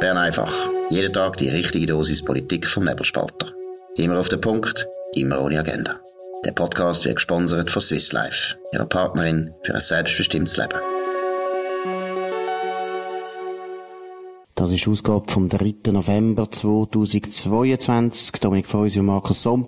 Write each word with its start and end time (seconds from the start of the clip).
Bern 0.00 0.16
einfach. 0.16 0.52
Jeden 0.90 1.12
Tag 1.12 1.38
die 1.38 1.48
richtige 1.48 1.86
Dosis 1.86 2.24
Politik 2.24 2.66
vom 2.68 2.84
Nebelspalter. 2.84 3.52
Immer 3.96 4.20
auf 4.20 4.28
den 4.28 4.40
Punkt, 4.40 4.86
immer 5.14 5.40
ohne 5.40 5.58
Agenda. 5.58 5.96
Der 6.44 6.52
Podcast 6.52 7.04
wird 7.04 7.16
gesponsert 7.16 7.72
von 7.72 7.82
Swiss 7.82 8.12
Life, 8.12 8.54
ihrer 8.72 8.86
Partnerin 8.86 9.52
für 9.64 9.74
ein 9.74 9.80
selbstbestimmtes 9.80 10.56
Leben. 10.56 10.78
Das 14.54 14.70
ist 14.70 14.86
Ausgabe 14.86 15.30
vom 15.30 15.48
3. 15.48 15.90
November 15.90 16.48
2022. 16.48 18.32
Dominik 18.40 18.68
Feusi 18.68 19.00
und 19.00 19.06
Markus 19.06 19.42
Somm. 19.42 19.66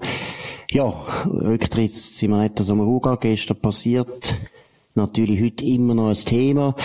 Ja, 0.70 0.94
Rücktritt 1.26 1.92
Simonetta 1.92 2.62
Sommaruga 2.62 3.16
gestern 3.16 3.56
passiert 3.56 4.36
natürlich 4.94 5.42
heute 5.42 5.64
immer 5.64 5.94
noch 5.94 6.08
ein 6.08 6.14
Thema. 6.14 6.76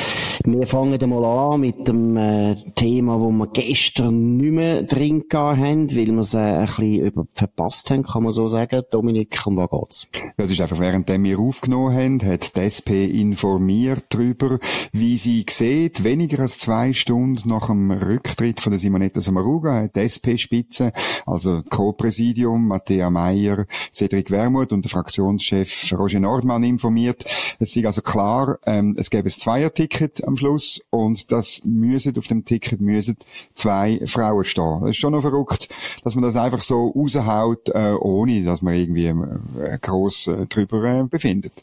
Wir 0.48 0.68
fangen 0.68 1.02
einmal 1.02 1.26
an 1.26 1.62
mit 1.62 1.88
dem 1.88 2.16
äh, 2.18 2.56
Thema, 2.76 3.20
wo 3.20 3.32
wir 3.32 3.48
gestern 3.48 4.38
nicht 4.38 4.52
mehr 4.52 4.84
drin 4.84 5.24
haben, 5.34 5.90
weil 5.90 6.06
wir 6.06 6.20
es 6.20 6.36
äh, 6.36 6.38
ein 6.38 6.68
bisschen 6.68 7.00
über 7.00 7.26
verpasst 7.34 7.90
haben, 7.90 8.04
kann 8.04 8.22
man 8.22 8.32
so 8.32 8.48
sagen. 8.48 8.84
Dominik, 8.92 9.42
um 9.48 9.58
was 9.58 9.72
geht's? 9.72 10.08
Das 10.38 10.52
ist 10.52 10.62
einfach, 10.62 10.78
während 10.80 11.10
wir 11.10 11.40
aufgenommen 11.40 11.96
haben, 11.96 12.22
hat 12.22 12.56
die 12.56 12.60
SP 12.62 13.10
informiert 13.10 14.06
darüber, 14.10 14.60
wie 14.92 15.18
sie 15.18 15.44
sieht, 15.50 16.04
weniger 16.04 16.42
als 16.42 16.60
zwei 16.60 16.94
Stunden 16.94 17.50
nach 17.50 17.66
dem 17.66 17.90
Rücktritt 17.90 18.62
von 18.62 18.72
der 18.72 18.80
Simonetta 18.80 19.22
Samaruga 19.22 19.82
hat 19.82 19.96
die 19.96 20.02
SP-Spitze, 20.06 20.94
also 21.26 21.64
Co-Präsidium, 21.68 22.68
Matthäa 22.68 23.10
Meyer, 23.10 23.66
Cedric 23.92 24.30
Wermuth 24.30 24.74
und 24.74 24.86
der 24.86 24.92
Fraktionschef 24.92 25.92
Roger 25.92 26.20
Nordmann 26.20 26.64
informiert. 26.64 27.26
Es 27.58 27.76
ist 27.76 27.86
also 27.86 28.04
klar, 28.04 28.60
ähm, 28.68 28.96
es 28.96 29.10
gäbe 29.10 29.30
ein 29.30 29.32
Zweier-Ticket 29.32 30.24
am 30.24 30.35
Schluss 30.38 30.82
und 30.90 31.32
das 31.32 31.62
müssen, 31.64 32.18
auf 32.18 32.28
dem 32.28 32.46
Ticket 32.46 32.82
müssen 32.82 33.18
zwei 33.54 34.02
Frauen 34.06 34.44
stehen. 34.44 34.82
Das 34.82 34.92
ist 34.92 34.98
schon 34.98 35.14
noch 35.14 35.22
verrückt, 35.22 35.70
dass 36.04 36.16
man 36.16 36.24
das 36.24 36.36
einfach 36.36 36.62
so 36.62 36.90
raushaut, 36.90 37.70
äh, 37.70 37.96
ohne 38.00 38.44
dass 38.44 38.62
man 38.62 38.76
irgendwie 38.76 39.08
äh, 39.08 39.78
gross 39.82 40.28
äh, 40.28 40.46
drüber 40.48 40.84
äh, 40.84 41.04
befindet. 41.04 41.54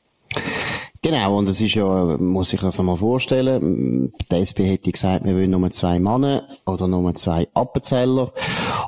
Genau, 1.05 1.37
und 1.37 1.49
es 1.49 1.61
ist 1.61 1.75
ja, 1.75 2.17
muss 2.17 2.53
ich 2.53 2.61
das 2.61 2.79
einmal 2.79 2.97
vorstellen, 2.97 4.13
die 4.31 4.35
SP 4.39 4.63
hätte 4.63 4.93
gesagt, 4.93 5.25
wir 5.25 5.35
wollen 5.35 5.51
nur 5.51 5.69
zwei 5.73 5.99
Männer 5.99 6.47
oder 6.65 6.87
nur 6.87 7.13
zwei 7.17 7.49
Appenzeller 7.55 8.33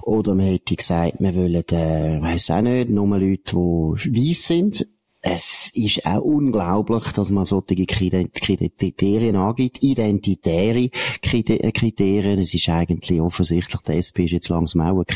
oder 0.03 0.37
man 0.37 0.47
hätte 0.47 0.77
gesagt, 0.77 1.15
wir 1.19 1.35
wollen, 1.35 1.55
äh, 1.57 2.23
weiss 2.23 2.53
auch 2.53 2.61
nicht, 2.61 2.89
nur 2.91 3.19
Leute, 3.19 3.57
die 3.57 4.29
weiss 4.29 4.47
sind 4.47 4.87
es 5.27 5.70
ist 5.75 6.05
auch 6.05 6.20
unglaublich, 6.20 7.12
dass 7.12 7.30
man 7.30 7.47
solche 7.47 7.86
Kriterien 7.86 9.36
angibt, 9.36 9.83
identitäre 9.83 10.91
Kriterien. 11.22 12.41
Es 12.41 12.53
ist 12.53 12.69
eigentlich 12.69 13.22
offensichtlich, 13.22 13.80
die 13.80 13.92
SP 13.97 14.28
ist 14.28 14.33
jetzt 14.33 14.50
langsam 14.50 14.83
auch 14.83 15.02
eine 15.02 15.06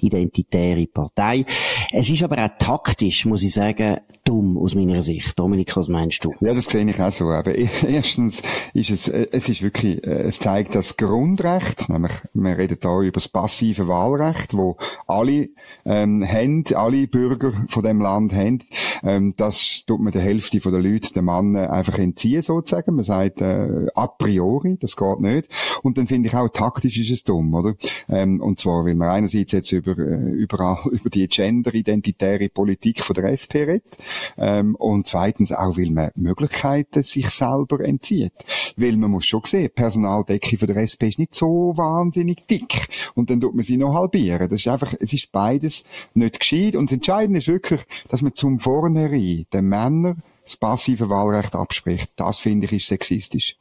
identitäre 0.00 0.86
Partei. 0.86 1.46
Es 1.92 2.10
ist 2.10 2.22
aber 2.22 2.44
auch 2.44 2.50
taktisch, 2.58 3.24
muss 3.24 3.42
ich 3.42 3.52
sagen, 3.52 4.00
dumm 4.24 4.58
aus 4.58 4.74
meiner 4.74 5.02
Sicht. 5.02 5.38
Dominik, 5.38 5.74
was 5.78 5.88
meinst 5.88 6.22
du? 6.26 6.34
Ja, 6.40 6.52
das 6.52 6.66
sehe 6.66 6.86
ich 6.86 7.00
auch 7.00 7.12
so. 7.12 7.30
Aber 7.30 7.54
erstens 7.88 8.42
ist 8.74 8.90
es, 8.90 9.08
äh, 9.08 9.28
es 9.32 9.48
ist 9.48 9.62
wirklich, 9.62 10.06
äh, 10.06 10.24
es 10.24 10.40
zeigt 10.40 10.74
das 10.74 10.98
Grundrecht, 10.98 11.88
nämlich, 11.88 12.12
wir 12.34 12.58
reden 12.58 12.76
da 12.82 13.00
über 13.00 13.12
das 13.12 13.28
passive 13.28 13.88
Wahlrecht, 13.88 14.52
wo 14.52 14.76
alle 15.06 15.48
ähm, 15.86 16.22
haben, 16.26 16.64
alle 16.74 17.06
Bürger 17.06 17.54
von 17.68 17.82
dem 17.82 18.02
Land 18.02 18.34
haben, 18.34 18.58
ähm, 19.02 19.34
dass 19.38 19.53
das 19.54 19.84
tut 19.86 20.00
man 20.00 20.12
der 20.12 20.22
Hälfte 20.22 20.58
der 20.58 20.80
Leute, 20.80 21.12
den 21.12 21.24
Mann, 21.24 21.56
einfach 21.56 21.98
entziehen, 21.98 22.42
sozusagen. 22.42 22.96
Man 22.96 23.04
sagt, 23.04 23.40
äh, 23.40 23.86
a 23.94 24.06
priori, 24.06 24.76
das 24.80 24.96
geht 24.96 25.20
nicht. 25.20 25.48
Und 25.82 25.96
dann 25.96 26.06
finde 26.06 26.28
ich 26.28 26.34
auch, 26.34 26.48
taktisch 26.48 26.98
ist 26.98 27.10
es 27.10 27.24
dumm, 27.24 27.54
oder? 27.54 27.74
Ähm, 28.08 28.40
und 28.40 28.58
zwar, 28.58 28.84
weil 28.84 28.94
man 28.94 29.10
einerseits 29.10 29.52
jetzt 29.52 29.70
über, 29.72 29.96
äh, 29.96 30.30
überall, 30.32 30.78
über 30.90 31.08
die 31.10 31.28
gender-identitäre 31.28 32.48
Politik 32.48 33.04
von 33.04 33.14
der 33.14 33.30
SP 33.30 33.62
redet, 33.64 33.96
ähm, 34.36 34.74
und 34.74 35.06
zweitens 35.06 35.52
auch, 35.52 35.76
weil 35.76 35.90
man 35.90 36.10
Möglichkeiten 36.16 37.02
sich 37.02 37.30
selber 37.30 37.80
entzieht. 37.80 38.32
Weil 38.76 38.96
man 38.96 39.10
muss 39.10 39.26
schon 39.26 39.42
sehen, 39.44 39.70
Personaldecke 39.74 40.58
von 40.58 40.66
der 40.66 40.78
SP 40.82 41.08
ist 41.08 41.18
nicht 41.18 41.34
so 41.34 41.74
wahnsinnig 41.76 42.46
dick. 42.48 42.88
Und 43.14 43.30
dann 43.30 43.40
tut 43.40 43.54
man 43.54 43.62
sie 43.62 43.76
noch 43.76 43.94
halbieren. 43.94 44.48
Das 44.48 44.60
ist 44.60 44.68
einfach, 44.68 44.94
es 44.98 45.12
ist 45.12 45.30
beides 45.30 45.84
nicht 46.14 46.40
gescheit. 46.40 46.74
Und 46.74 46.90
das 46.90 46.96
Entscheidende 46.96 47.38
ist 47.38 47.48
wirklich, 47.48 47.80
dass 48.08 48.22
man 48.22 48.34
zum 48.34 48.58
Vornherein 48.58 49.43
den 49.52 49.66
Männern 49.66 50.22
das 50.44 50.56
passive 50.56 51.08
Wahlrecht 51.08 51.54
abspricht. 51.54 52.10
Das 52.16 52.38
finde 52.38 52.66
ich 52.66 52.72
ist 52.72 52.88
sexistisch. 52.88 53.56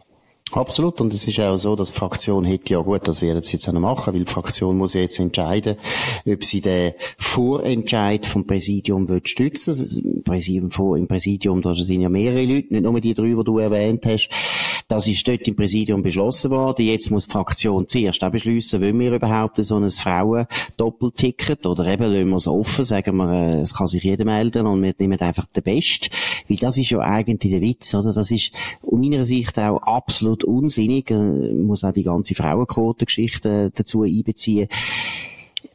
Absolut. 0.52 1.02
Und 1.02 1.14
es 1.14 1.28
ist 1.28 1.40
auch 1.40 1.58
so, 1.58 1.76
dass 1.76 1.92
die 1.92 1.98
Fraktion 1.98 2.44
hätte 2.44 2.74
ja 2.74 2.80
gut, 2.80 3.08
das 3.08 3.22
werden 3.22 3.42
sie 3.42 3.54
jetzt 3.54 3.68
auch 3.68 3.74
noch 3.74 3.80
machen, 3.80 4.14
weil 4.14 4.24
die 4.24 4.32
Fraktion 4.32 4.78
muss 4.78 4.94
ja 4.94 5.02
jetzt 5.02 5.20
entscheiden, 5.20 5.78
ob 6.28 6.44
sie 6.44 6.62
den 6.62 6.94
Vorentscheid 7.18 8.26
vom 8.26 8.46
Präsidium 8.46 9.08
wird 9.08 9.30
stützen. 9.30 10.22
Präsidium, 10.24 10.70
Im 10.96 11.08
Präsidium, 11.08 11.62
da 11.62 11.74
sind 11.74 12.02
ja 12.02 12.10
mehrere 12.10 12.44
Leute, 12.44 12.74
nicht 12.74 12.84
nur 12.84 13.00
die 13.00 13.14
drei, 13.14 13.28
die 13.28 13.44
du 13.44 13.58
erwähnt 13.58 14.06
hast. 14.06 14.30
Das 14.88 15.08
ist 15.08 15.28
dort 15.28 15.48
im 15.48 15.56
Präsidium 15.56 16.04
beschlossen 16.04 16.52
worden. 16.52 16.86
Jetzt 16.86 17.10
muss 17.10 17.26
die 17.26 17.32
Fraktion 17.32 17.88
zuerst 17.88 18.24
auch 18.24 18.32
beschließen, 18.32 18.82
wollen 18.82 19.00
wir 19.00 19.14
überhaupt 19.14 19.58
so 19.64 19.78
ein 19.78 19.90
Frauen-Doppelticket 19.90 21.66
oder 21.66 21.86
eben 21.86 22.04
lassen 22.04 22.30
wir 22.30 22.36
es 22.38 22.48
offen, 22.48 22.86
sagen 22.86 23.18
wir, 23.18 23.32
äh, 23.32 23.62
es 23.62 23.74
kann 23.74 23.88
sich 23.88 24.04
jeder 24.04 24.26
melden 24.26 24.68
und 24.68 24.82
wir 24.82 24.94
nehmen 24.98 25.20
einfach 25.20 25.46
den 25.48 25.64
Best. 25.64 26.10
Weil 26.48 26.58
das 26.58 26.78
ist 26.78 26.90
ja 26.90 27.00
eigentlich 27.00 27.52
der 27.52 27.62
Witz, 27.62 27.94
oder? 27.94 28.14
Das 28.14 28.32
ist 28.32 28.52
aus 28.82 29.00
meiner 29.00 29.26
Sicht 29.26 29.58
auch 29.60 29.82
absolut 29.82 30.44
unsinnig. 30.44 31.12
Äh, 31.12 31.54
muss 31.54 31.84
auch 31.84 31.94
die 31.94 32.04
ganze 32.04 32.36
Frauenquotengeschichte 32.36 33.72
dazu 33.74 34.04
einbeziehen. 34.04 34.68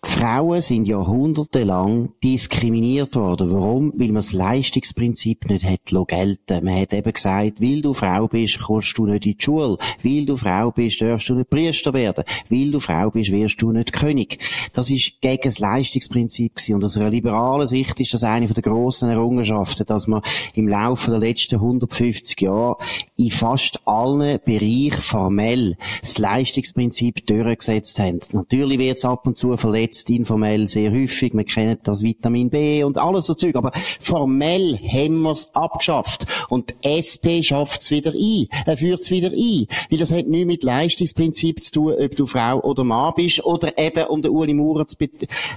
Frauen 0.03 0.61
sind 0.61 0.87
jahrhundertelang 0.87 2.11
diskriminiert 2.23 3.17
worden. 3.17 3.53
Warum? 3.53 3.93
Weil 3.97 4.09
man 4.09 4.17
das 4.17 4.33
Leistungsprinzip 4.33 5.49
nicht 5.49 5.65
hat 5.65 6.09
gelten. 6.09 6.65
Man 6.65 6.81
hat 6.81 6.93
eben 6.93 7.13
gesagt, 7.13 7.61
weil 7.61 7.83
du 7.83 7.95
Frau 7.95 8.29
bist, 8.29 8.61
kommst 8.61 8.97
du 8.97 9.07
nicht 9.07 9.27
in 9.27 9.37
die 9.37 9.43
Schule. 9.43 9.79
Weil 10.03 10.27
du 10.27 10.37
Frau 10.37 10.71
bist, 10.71 11.01
darfst 11.01 11.29
du 11.29 11.35
nicht 11.35 11.51
Priester 11.51 11.93
werden. 11.93 12.25
Weil 12.49 12.71
du 12.71 12.81
Frau 12.81 13.11
bist, 13.11 13.33
wirst 13.33 13.61
du 13.61 13.73
nicht 13.73 13.93
König. 13.93 14.39
Das 14.73 14.91
ist 14.91 15.21
gegen 15.21 15.43
das 15.43 15.59
Leistungsprinzip 15.59 16.57
gewesen. 16.57 16.75
Und 16.75 16.85
aus 16.85 16.97
einer 16.97 17.11
liberalen 17.11 17.67
Sicht 17.67 17.99
ist 18.01 18.15
das 18.15 18.25
eine 18.25 18.47
der 18.47 18.63
grossen 18.63 19.09
Errungenschaften, 19.09 19.87
dass 19.87 20.07
man 20.07 20.23
im 20.55 20.69
Laufe 20.69 21.11
der 21.11 21.21
letzten 21.21 21.57
150 21.57 22.41
Jahre 22.41 22.77
in 23.17 23.31
fast 23.31 23.81
allen 23.87 24.39
Bereichen 24.45 25.03
formell 25.03 25.77
das 26.01 26.19
Leistungsprinzip 26.19 27.27
durchgesetzt 27.27 27.99
haben. 27.99 28.21
Natürlich 28.33 28.79
wird 28.79 28.99
es 28.99 29.05
ab 29.05 29.27
und 29.27 29.37
zu 29.37 29.57
verletzt 29.57 29.88
jetzt 29.89 30.11
informell 30.11 30.69
sehr 30.69 30.93
häufig. 30.93 31.35
Wir 31.35 31.45
kennen 31.45 31.79
das 31.83 32.03
Vitamin 32.03 32.51
B 32.51 32.85
und 32.85 32.99
alles 32.99 33.27
so 33.27 33.35
Zeug. 33.35 33.57
Aber 33.57 33.73
formell 34.01 34.79
haben 34.79 35.23
wir 35.23 35.33
es 35.33 35.55
abgeschafft. 35.55 36.27
Und 36.49 36.71
die 36.71 36.89
SP 37.01 37.43
schafft 37.43 37.81
es 37.81 37.91
wieder 37.91 38.13
ein. 38.13 38.47
Er 38.67 38.77
führt 38.77 39.01
es 39.01 39.11
wieder 39.11 39.31
ein. 39.31 39.67
Weil 39.91 39.99
das 39.99 40.13
hat 40.13 40.27
nichts 40.27 40.47
mit 40.47 40.63
Leistungsprinzip 40.63 41.63
zu 41.63 41.73
tun, 41.73 41.95
ob 41.99 42.17
du 42.17 42.27
Frau 42.27 42.61
oder 42.61 42.85
Mann 42.85 43.15
bist. 43.17 43.45
Oder 43.45 43.79
eben, 43.79 44.07
um 44.07 44.23
den 44.23 44.31
Uli 44.31 44.55
Maurer 44.55 44.87
zu, 44.87 44.97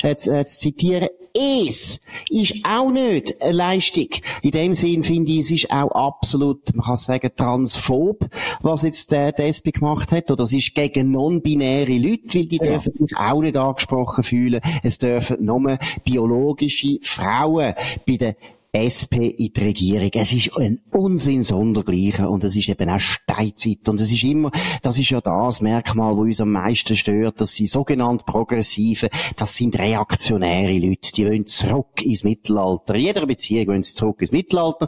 äh, 0.03 0.15
zu, 0.15 0.31
äh, 0.31 0.45
zu 0.45 0.59
zitieren, 0.59 1.09
es 1.33 2.01
ist 2.29 2.55
auch 2.63 2.91
nicht 2.91 3.41
eine 3.41 3.51
Leistung. 3.53 4.07
In 4.41 4.51
dem 4.51 4.75
Sinn 4.75 5.03
finde 5.03 5.31
ich, 5.31 5.39
es 5.39 5.51
ist 5.51 5.71
auch 5.71 5.91
absolut, 5.91 6.75
man 6.75 6.85
kann 6.85 6.97
sagen, 6.97 7.31
transphob, 7.35 8.27
was 8.61 8.83
jetzt 8.83 9.11
der, 9.11 9.31
der 9.31 9.47
SP 9.47 9.71
gemacht 9.71 10.11
hat. 10.11 10.29
Oder 10.29 10.43
es 10.43 10.53
ist 10.53 10.75
gegen 10.75 11.11
non-binäre 11.11 11.97
Leute, 11.97 12.35
weil 12.35 12.45
die 12.47 12.57
ja. 12.57 12.65
dürfen 12.65 12.93
sich 12.93 13.15
auch 13.15 13.41
nicht 13.41 13.55
angesprochen 13.55 14.20
fühlen. 14.23 14.61
Es 14.83 14.97
dürfen 14.97 15.43
nur 15.43 15.77
biologische 16.03 16.99
Frauen 17.01 17.73
bei 18.05 18.17
den 18.17 18.35
SP 18.71 19.27
in 19.27 19.51
die 19.51 19.61
Regierung. 19.61 20.11
Es 20.13 20.31
ist 20.31 20.57
ein 20.57 20.79
Unsinn 20.93 21.43
sondergleichen 21.43 22.25
und 22.27 22.43
es 22.45 22.55
ist 22.55 22.69
eben 22.69 22.89
auch 22.89 22.99
Steinzeit 22.99 23.87
und 23.89 23.99
es 23.99 24.11
ist 24.11 24.23
immer, 24.23 24.49
das 24.81 24.97
ist 24.97 25.09
ja 25.09 25.19
das 25.19 25.59
Merkmal, 25.59 26.15
wo 26.15 26.21
uns 26.21 26.39
am 26.39 26.51
meisten 26.51 26.95
stört, 26.95 27.41
dass 27.41 27.51
sie 27.51 27.67
sogenannt 27.67 28.25
Progressive, 28.25 29.09
das 29.35 29.55
sind 29.55 29.77
reaktionäre 29.77 30.77
Leute, 30.77 31.11
die 31.11 31.25
wollen 31.25 31.47
zurück 31.47 32.01
ins 32.01 32.23
Mittelalter. 32.23 32.95
In 32.95 33.01
jeder 33.01 33.25
Beziehung 33.25 33.67
wollen 33.67 33.81
sie 33.81 33.93
zurück 33.93 34.21
ins 34.21 34.31
Mittelalter. 34.31 34.87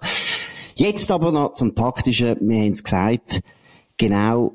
Jetzt 0.75 1.11
aber 1.11 1.33
noch 1.33 1.51
zum 1.51 1.75
Taktischen, 1.75 2.37
wir 2.39 2.59
haben 2.59 2.71
es 2.71 2.83
gesagt, 2.83 3.41
genau, 3.97 4.53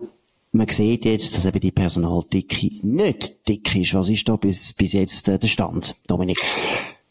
man 0.53 0.69
sieht 0.69 1.05
jetzt, 1.05 1.37
dass 1.37 1.45
eben 1.45 1.61
die 1.61 1.73
Personaldicke 1.73 2.71
nicht 2.83 3.49
dick 3.49 3.75
ist. 3.77 3.95
Was 3.95 4.09
ist 4.09 4.29
da 4.29 4.37
bis, 4.37 4.73
bis 4.73 4.93
jetzt 4.93 5.29
äh, 5.29 5.39
der 5.39 5.49
Stand, 5.49 5.97
Dominik? 6.07 6.39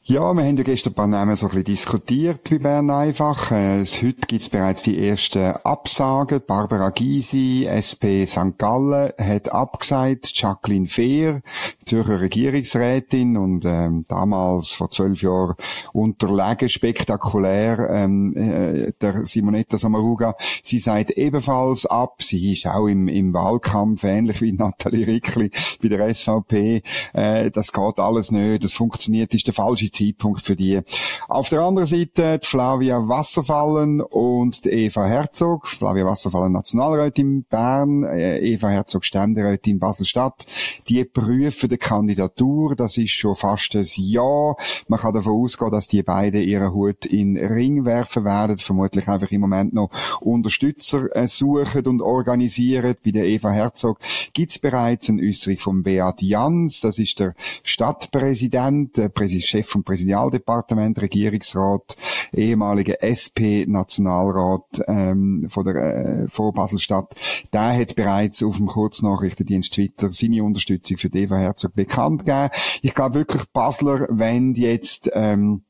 Ja, 0.10 0.34
wir 0.34 0.46
haben 0.46 0.56
ja 0.56 0.64
gestern 0.64 0.94
ein 0.94 0.96
paar 0.96 1.08
Namen 1.08 1.36
so 1.36 1.48
ein 1.48 1.50
bisschen 1.50 1.66
diskutiert 1.66 2.50
bei 2.50 2.60
Bern 2.60 2.90
einfach. 2.90 3.52
Äh, 3.52 3.84
heute 3.84 4.26
gibt 4.26 4.42
es 4.42 4.48
bereits 4.48 4.84
die 4.84 5.06
ersten 5.06 5.52
Absagen. 5.66 6.42
Barbara 6.48 6.92
Gysi, 6.92 7.68
SP 7.68 8.24
St. 8.26 8.58
Gallen, 8.58 9.12
hat 9.18 9.52
abgesagt. 9.52 10.32
Jacqueline 10.34 10.88
Fehr, 10.88 11.42
Zürcher 11.86 12.22
Regierungsrätin 12.22 13.36
und 13.36 13.66
ähm, 13.66 14.06
damals 14.08 14.72
vor 14.72 14.90
zwölf 14.90 15.22
Jahren 15.22 15.56
unterlegen 15.92 16.70
spektakulär 16.70 17.90
ähm, 17.90 18.34
äh, 18.38 18.94
der 19.02 19.26
Simonetta 19.26 19.78
Samaruga. 19.78 20.36
Sie 20.64 20.80
sagt 20.80 21.12
ebenfalls 21.12 21.86
ab. 21.86 22.24
Sie 22.24 22.54
ist 22.54 22.66
auch 22.66 22.88
im, 22.88 23.10
im 23.10 23.34
Wahlkampf 23.34 24.06
ähnlich 24.06 24.42
wie 24.42 24.54
Nathalie 24.58 25.06
Rickli 25.06 25.52
bei 25.82 25.90
der 25.90 26.16
SVP. 26.16 26.82
Äh, 27.12 27.52
das 27.52 27.74
geht 27.74 28.00
alles 28.00 28.32
nicht, 28.32 28.64
das 28.64 28.72
funktioniert, 28.72 29.34
ist 29.34 29.48
der 29.48 29.54
falsche 29.54 29.97
Zeitpunkt 29.98 30.46
für 30.46 30.56
die. 30.56 30.82
Auf 31.28 31.50
der 31.50 31.62
anderen 31.62 31.88
Seite 31.88 32.40
Flavia 32.44 33.08
Wasserfallen 33.08 34.02
und 34.02 34.66
Eva 34.66 35.06
Herzog. 35.06 35.68
Flavia 35.68 36.06
Wasserfallen 36.06 36.52
Nationalrätin 36.52 37.44
Bern, 37.44 38.04
äh, 38.04 38.40
Eva 38.40 38.70
Herzog 38.70 39.06
Ständerätin 39.06 39.80
Basel-Stadt. 39.80 40.46
Die 40.88 41.04
prüfen 41.06 41.70
die 41.70 41.78
Kandidatur. 41.78 42.76
Das 42.76 42.98
ist 42.98 43.12
schon 43.12 43.36
fast 43.36 43.76
ein 43.76 43.86
Jahr. 43.96 44.56
Man 44.88 45.00
kann 45.00 45.14
davon 45.14 45.44
ausgehen, 45.44 45.72
dass 45.72 45.88
die 45.88 46.04
beiden 46.04 46.42
ihren 46.42 46.74
Hut 46.74 47.06
in 47.06 47.36
den 47.36 47.46
Ring 47.46 47.86
werfen 47.86 48.26
werden. 48.26 48.58
Vermutlich 48.58 49.08
einfach 49.08 49.32
im 49.32 49.42
Moment 49.42 49.74
noch 49.74 49.90
Unterstützer 50.22 51.16
äh, 51.16 51.28
suchen 51.28 51.86
und 51.88 52.02
organisieren. 52.02 52.96
Bei 53.04 53.12
der 53.12 53.26
Eva 53.26 53.50
Herzog 53.52 54.00
gibt 54.34 54.52
es 54.52 54.60
bereits 54.60 55.10
eine 55.10 55.22
Äußerung 55.24 55.58
von 55.58 55.84
Beat 55.84 56.22
Jans. 56.22 56.82
Das 56.82 57.00
ist 57.00 57.20
der 57.20 57.34
Stadtpräsident, 57.64 58.98
der 58.98 59.12
Chef 59.28 59.68
vom 59.68 59.84
Präsidialdepartement, 59.88 61.02
Regierungsrat, 61.02 61.96
ehemaliger 62.34 63.02
SP-Nationalrat 63.02 64.84
ähm, 64.88 65.48
von 65.48 65.64
der 65.64 65.76
äh, 65.76 66.28
von 66.28 66.54
Baselstadt. 66.54 67.16
Der 67.54 67.78
hat 67.78 67.96
bereits 67.96 68.44
auf 68.44 68.58
dem 68.58 68.68
Kurznachrichtendienst 68.68 69.74
Twitter 69.74 70.12
seine 70.12 70.44
Unterstützung 70.44 70.98
für 70.98 71.08
Eva 71.08 71.38
Herzog 71.38 71.74
bekannt 71.74 72.26
gegeben. 72.26 72.50
Ich 72.82 72.94
glaube 72.94 73.16
wirklich, 73.16 73.44
Basler, 73.54 74.08
wenn 74.10 74.56
jetzt 74.56 75.10
ähm, 75.14 75.64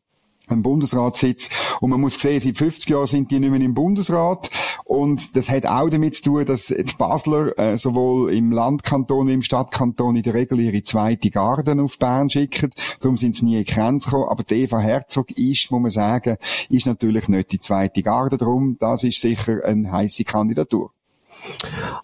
ein 0.48 0.64
Bundesratssitz. 0.64 1.50
Und 1.82 1.90
man 1.90 2.02
muss 2.02 2.20
sehen, 2.20 2.40
seit 2.40 2.58
50 2.58 2.90
Jahren 2.90 3.08
sind 3.08 3.32
die 3.32 3.40
nicht 3.40 3.52
mehr 3.52 3.62
im 3.62 3.74
Bundesrat. 3.74 4.50
Und 4.84 5.36
das 5.36 5.50
hat 5.50 5.66
auch 5.66 5.90
damit 5.90 6.16
zu 6.16 6.24
tun, 6.24 6.46
dass 6.46 6.68
die 6.68 6.84
Basler 6.98 7.58
äh, 7.60 7.78
sowohl 7.78 8.34
im 8.34 8.52
Landkanton 8.52 9.28
wie 9.28 9.34
im 9.34 9.42
Stadtkanton 9.42 10.16
in 10.16 10.24
der 10.24 10.34
Regel 10.34 10.60
ihre 10.60 10.84
zweite 10.84 11.30
Garden 11.30 11.80
auf 11.80 12.00
Bern 12.00 12.30
schicken. 12.30 12.72
Darum 13.00 13.18
sind 13.18 13.36
sie 13.36 13.46
nie 13.46 13.58
in 13.58 13.66
Grenz 13.66 14.06
gekommen. 14.06 14.30
Aber 14.30 14.44
die 14.44 14.56
Eva 14.56 14.80
Herzog 14.80 15.32
ist, 15.32 15.72
muss 15.72 15.82
man 15.82 15.92
sagen, 15.92 16.38
ist 16.70 16.86
natürlich 16.86 17.28
nicht 17.28 17.52
die 17.52 17.60
zweite 17.60 18.02
Garde. 18.02 18.38
Darum, 18.38 18.78
das 18.80 19.04
ist 19.04 19.22
sicher 19.22 19.64
eine 19.66 19.92
heisse 19.92 20.24
Kandidatur. 20.24 20.92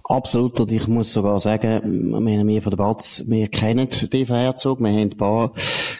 Absolut, 0.04 0.60
und 0.60 0.72
ich 0.72 0.88
muss 0.88 1.13
sogar 1.13 1.40
sagen, 1.40 1.81
wir 1.84 2.62
von 2.62 2.69
der 2.72 2.78
Batz, 2.78 3.24
wir 3.28 3.48
kennen 3.48 3.88
die 4.12 4.25
Herzog, 4.25 4.80
wir 4.80 4.92
haben 4.92 5.12
ein 5.12 5.18
paar 5.18 5.54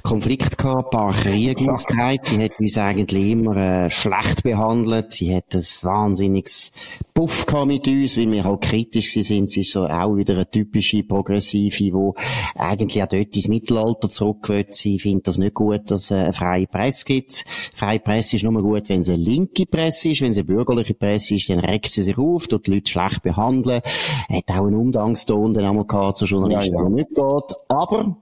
Konflikte 0.04 0.56
gehabt, 0.56 0.94
ein 0.94 1.00
paar 1.00 1.14
Kriege 1.14 1.56
sie 1.58 2.44
hat 2.44 2.60
uns 2.60 2.78
eigentlich 2.78 3.32
immer 3.32 3.56
äh, 3.56 3.90
schlecht 3.90 4.44
behandelt, 4.44 5.14
sie 5.14 5.36
hat 5.36 5.56
ein 5.56 5.64
wahnsinniges 5.82 6.72
Puff 7.14 7.46
gehabt 7.46 7.68
mit 7.68 7.88
uns, 7.88 8.18
weil 8.18 8.32
wir 8.32 8.44
halt 8.44 8.62
kritisch 8.62 9.14
sind, 9.14 9.50
sie 9.50 9.62
ist 9.62 9.72
so 9.72 9.86
auch 9.86 10.16
wieder 10.16 10.34
eine 10.34 10.50
typische 10.50 11.04
Progressive, 11.04 11.76
die 11.76 12.12
eigentlich 12.56 13.02
auch 13.02 13.08
dort 13.08 13.36
ins 13.36 13.48
Mittelalter 13.48 14.10
zurück 14.10 14.50
will. 14.50 14.66
Sie 14.72 15.00
findet 15.00 15.28
das 15.28 15.38
nicht 15.38 15.54
gut, 15.54 15.92
dass 15.92 16.06
es 16.06 16.12
eine 16.12 16.34
freie 16.34 16.68
Presse 16.68 17.06
gibt. 17.06 17.46
Freie 17.76 18.00
Presse 18.00 18.36
ist 18.36 18.44
nur 18.44 18.62
gut, 18.62 18.90
wenn 18.90 19.02
es 19.02 19.10
eine 19.10 19.18
linke 19.18 19.66
Presse 19.66 20.10
ist, 20.10 20.22
wenn 20.22 20.32
es 20.32 20.38
eine 20.38 20.46
bürgerliche 20.46 20.94
Presse 20.94 21.36
ist, 21.36 21.50
dann 21.50 21.60
regt 21.60 21.92
sie 21.92 22.02
sich 22.02 22.18
auf, 22.18 22.48
tut 22.48 22.68
die 22.68 22.76
Leute 22.76 22.90
schlecht 22.92 23.22
behandeln 23.22 23.33
behandeln. 23.36 23.82
Hat 24.30 24.44
auch 24.50 24.66
einen 24.66 24.76
Umgangston 24.76 25.54
dann 25.54 25.66
einmal 25.66 25.86
gehabt 25.86 26.18
zu 26.18 26.26
Journalisten, 26.26 26.76
ja, 26.76 26.82
ja. 26.82 26.88
der 26.88 26.96
nicht 26.96 27.10
geht. 27.10 27.58
Aber 27.70 28.16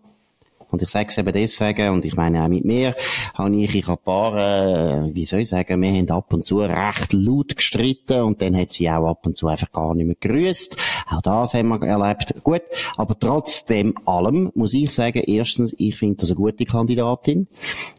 und 0.71 0.81
ich 0.81 0.89
sage 0.89 1.07
es 1.09 1.17
eben 1.17 1.33
deswegen, 1.33 1.89
und 1.89 2.05
ich 2.05 2.15
meine 2.15 2.43
auch 2.43 2.47
mit 2.47 2.65
mir, 2.65 2.95
habe 3.33 3.55
ich, 3.55 3.75
ich 3.75 3.87
ein 3.87 3.97
paar, 3.97 4.37
äh, 4.37 5.13
wie 5.13 5.25
soll 5.25 5.41
ich 5.41 5.49
sagen, 5.49 5.81
wir 5.81 5.91
haben 5.91 6.09
ab 6.09 6.33
und 6.33 6.43
zu 6.43 6.59
recht 6.59 7.13
laut 7.13 7.55
gestritten 7.55 8.21
und 8.21 8.41
dann 8.41 8.55
hat 8.55 8.71
sie 8.71 8.89
auch 8.89 9.07
ab 9.07 9.25
und 9.25 9.35
zu 9.35 9.47
einfach 9.47 9.71
gar 9.71 9.93
nicht 9.93 10.05
mehr 10.05 10.15
grüßt. 10.19 10.77
Auch 11.09 11.21
das 11.21 11.53
haben 11.53 11.69
wir 11.69 11.81
erlebt. 11.87 12.35
Gut, 12.43 12.61
aber 12.97 13.17
trotzdem 13.19 13.93
allem 14.05 14.51
muss 14.55 14.73
ich 14.73 14.91
sagen, 14.91 15.23
erstens, 15.25 15.75
ich 15.77 15.97
finde 15.97 16.17
das 16.17 16.29
eine 16.29 16.37
gute 16.37 16.65
Kandidatin. 16.65 17.47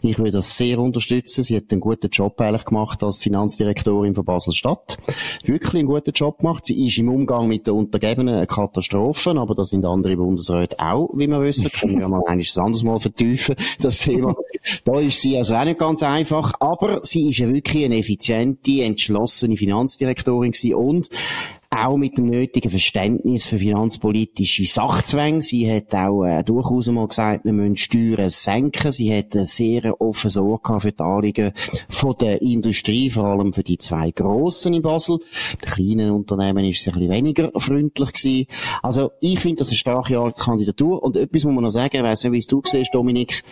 Ich 0.01 0.19
würde 0.19 0.33
das 0.33 0.57
sehr 0.57 0.79
unterstützen. 0.79 1.43
Sie 1.43 1.57
hat 1.57 1.65
einen 1.71 1.81
guten 1.81 2.09
Job 2.09 2.41
eigentlich 2.41 2.65
gemacht 2.65 3.03
als 3.03 3.23
Finanzdirektorin 3.23 4.15
von 4.15 4.25
Basel-Stadt. 4.25 4.99
Wirklich 5.45 5.75
einen 5.75 5.87
guten 5.87 6.13
Job 6.13 6.39
gemacht. 6.39 6.67
Sie 6.67 6.87
ist 6.87 6.99
im 6.99 7.09
Umgang 7.09 7.49
mit 7.49 7.67
den 7.67 7.75
Untergebenen 7.75 8.35
eine 8.35 8.47
Katastrophe, 8.47 9.31
aber 9.31 9.55
das 9.55 9.71
sind 9.71 9.85
andere 9.85 10.17
Bundesräte 10.17 10.79
auch, 10.79 11.11
wie 11.15 11.27
wir 11.27 11.43
wissen. 11.43 11.71
Können 11.71 11.99
wir 11.99 12.09
mal 12.09 12.23
anderes 12.62 12.82
Mal 12.82 13.00
vertiefen, 13.00 13.56
das 13.81 14.00
Thema. 14.00 14.35
da 14.85 14.99
ist 15.00 15.20
sie 15.20 15.37
also 15.37 15.55
auch 15.55 15.64
nicht 15.64 15.79
ganz 15.79 16.03
einfach, 16.03 16.55
aber 16.61 17.00
sie 17.03 17.31
ist 17.31 17.38
ja 17.38 17.53
wirklich 17.53 17.85
eine 17.85 17.99
effiziente, 17.99 18.82
entschlossene 18.82 19.56
Finanzdirektorin 19.56 20.53
gewesen 20.53 20.75
und 20.75 21.11
auch 21.73 21.97
mit 21.97 22.19
dem 22.19 22.27
nötigen 22.27 22.71
Verständnis 22.71 23.47
für 23.47 23.59
finanzpolitische 23.59 24.67
Sachzwänge. 24.67 25.41
Sie 25.41 25.73
hat 25.73 25.95
auch 25.95 26.25
äh, 26.25 26.43
durchaus 26.45 26.89
mal 26.89 27.09
gesagt, 27.09 27.45
wir 27.45 27.53
müssen 27.53 27.77
Steuern 27.77 28.29
senken. 28.29 28.93
Sie 28.93 29.17
hat 29.17 29.35
eine 29.35 29.47
sehr 29.47 29.99
offene 30.01 30.31
Sorge 30.31 30.81
für 30.81 30.93
die 30.93 31.03
Anliegen 31.03 31.53
von 31.89 32.15
der 32.21 32.43
Industrie, 32.43 33.09
vor 33.09 33.25
allem 33.25 33.55
für 33.55 33.63
die 33.63 33.79
zwei 33.79 34.11
Grossen 34.11 34.75
in 34.75 34.83
Basel. 34.83 35.19
Die 35.63 35.67
kleinen 35.67 36.11
Unternehmen 36.11 36.65
ist 36.67 36.83
sie 36.83 36.91
ein 36.91 36.99
bisschen 36.99 37.13
weniger 37.13 37.51
freundlich 37.57 38.13
gewesen. 38.13 38.47
Also 38.83 39.13
ich 39.21 39.41
finde 39.41 39.57
das 39.57 39.69
eine 39.69 39.79
starke 39.79 40.33
Kandidatur 40.37 41.03
und 41.03 41.17
etwas 41.17 41.45
muss 41.45 41.55
man 41.55 41.65
noch 41.65 41.71
sagen, 41.71 41.97
ich 41.97 42.03
weiss 42.03 42.23
nicht, 42.23 42.33
wie 42.33 42.39
es 42.39 42.47
du 42.47 42.61
siehst, 42.65 42.95
Dominik, 42.95 43.43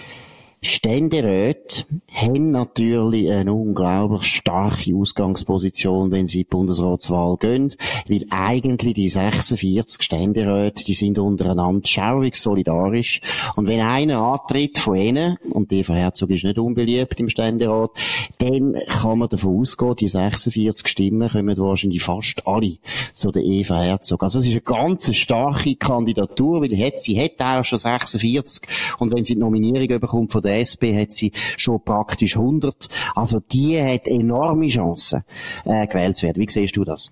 Ständeräte 0.62 1.84
haben 2.12 2.50
natürlich 2.50 3.30
eine 3.30 3.54
unglaublich 3.54 4.24
starke 4.24 4.94
Ausgangsposition, 4.94 6.10
wenn 6.10 6.26
sie 6.26 6.40
in 6.40 6.44
die 6.44 6.50
Bundesratswahl 6.50 7.38
gehen, 7.38 7.74
weil 8.08 8.26
eigentlich 8.28 8.92
die 8.92 9.08
46 9.08 10.02
Ständeräte, 10.02 10.84
die 10.84 10.92
sind 10.92 11.18
untereinander 11.18 11.86
schaurig 11.86 12.36
solidarisch. 12.36 13.22
Und 13.56 13.68
wenn 13.68 13.80
einer 13.80 14.18
antritt 14.18 14.76
von 14.76 14.96
ihnen, 14.96 15.38
und 15.48 15.72
Eva 15.72 15.94
Herzog 15.94 16.28
ist 16.28 16.44
nicht 16.44 16.58
unbeliebt 16.58 17.18
im 17.18 17.30
Ständerat, 17.30 17.92
dann 18.36 18.76
kann 18.86 19.18
man 19.18 19.30
davon 19.30 19.60
ausgehen, 19.60 19.96
die 19.96 20.08
46 20.08 20.86
Stimmen 20.86 21.30
kommen 21.30 21.56
wahrscheinlich 21.56 22.02
fast 22.02 22.46
alle 22.46 22.76
zu 23.12 23.32
der 23.32 23.44
Eva 23.44 23.80
Herzog. 23.80 24.22
Also 24.22 24.40
es 24.40 24.44
ist 24.44 24.52
eine 24.52 24.60
ganz 24.60 25.14
starke 25.16 25.74
Kandidatur, 25.76 26.60
weil 26.60 26.92
sie 26.98 27.18
hat 27.18 27.40
auch 27.40 27.64
schon 27.64 27.78
46 27.78 28.62
und 28.98 29.10
wenn 29.14 29.24
sie 29.24 29.36
die 29.36 29.40
Nominierung 29.40 30.00
bekommt 30.00 30.32
von 30.32 30.49
der 30.50 30.60
SP 30.66 30.92
hat 30.98 31.12
sie 31.12 31.32
schon 31.56 31.82
praktisch 31.82 32.36
100. 32.36 32.88
Also 33.14 33.40
die 33.40 33.80
hat 33.80 34.06
enorme 34.06 34.68
Chancen, 34.68 35.22
äh, 35.64 35.86
gewählt 35.86 36.16
zu 36.16 36.26
werden. 36.26 36.42
Wie 36.42 36.50
siehst 36.50 36.76
du 36.76 36.84
das? 36.84 37.10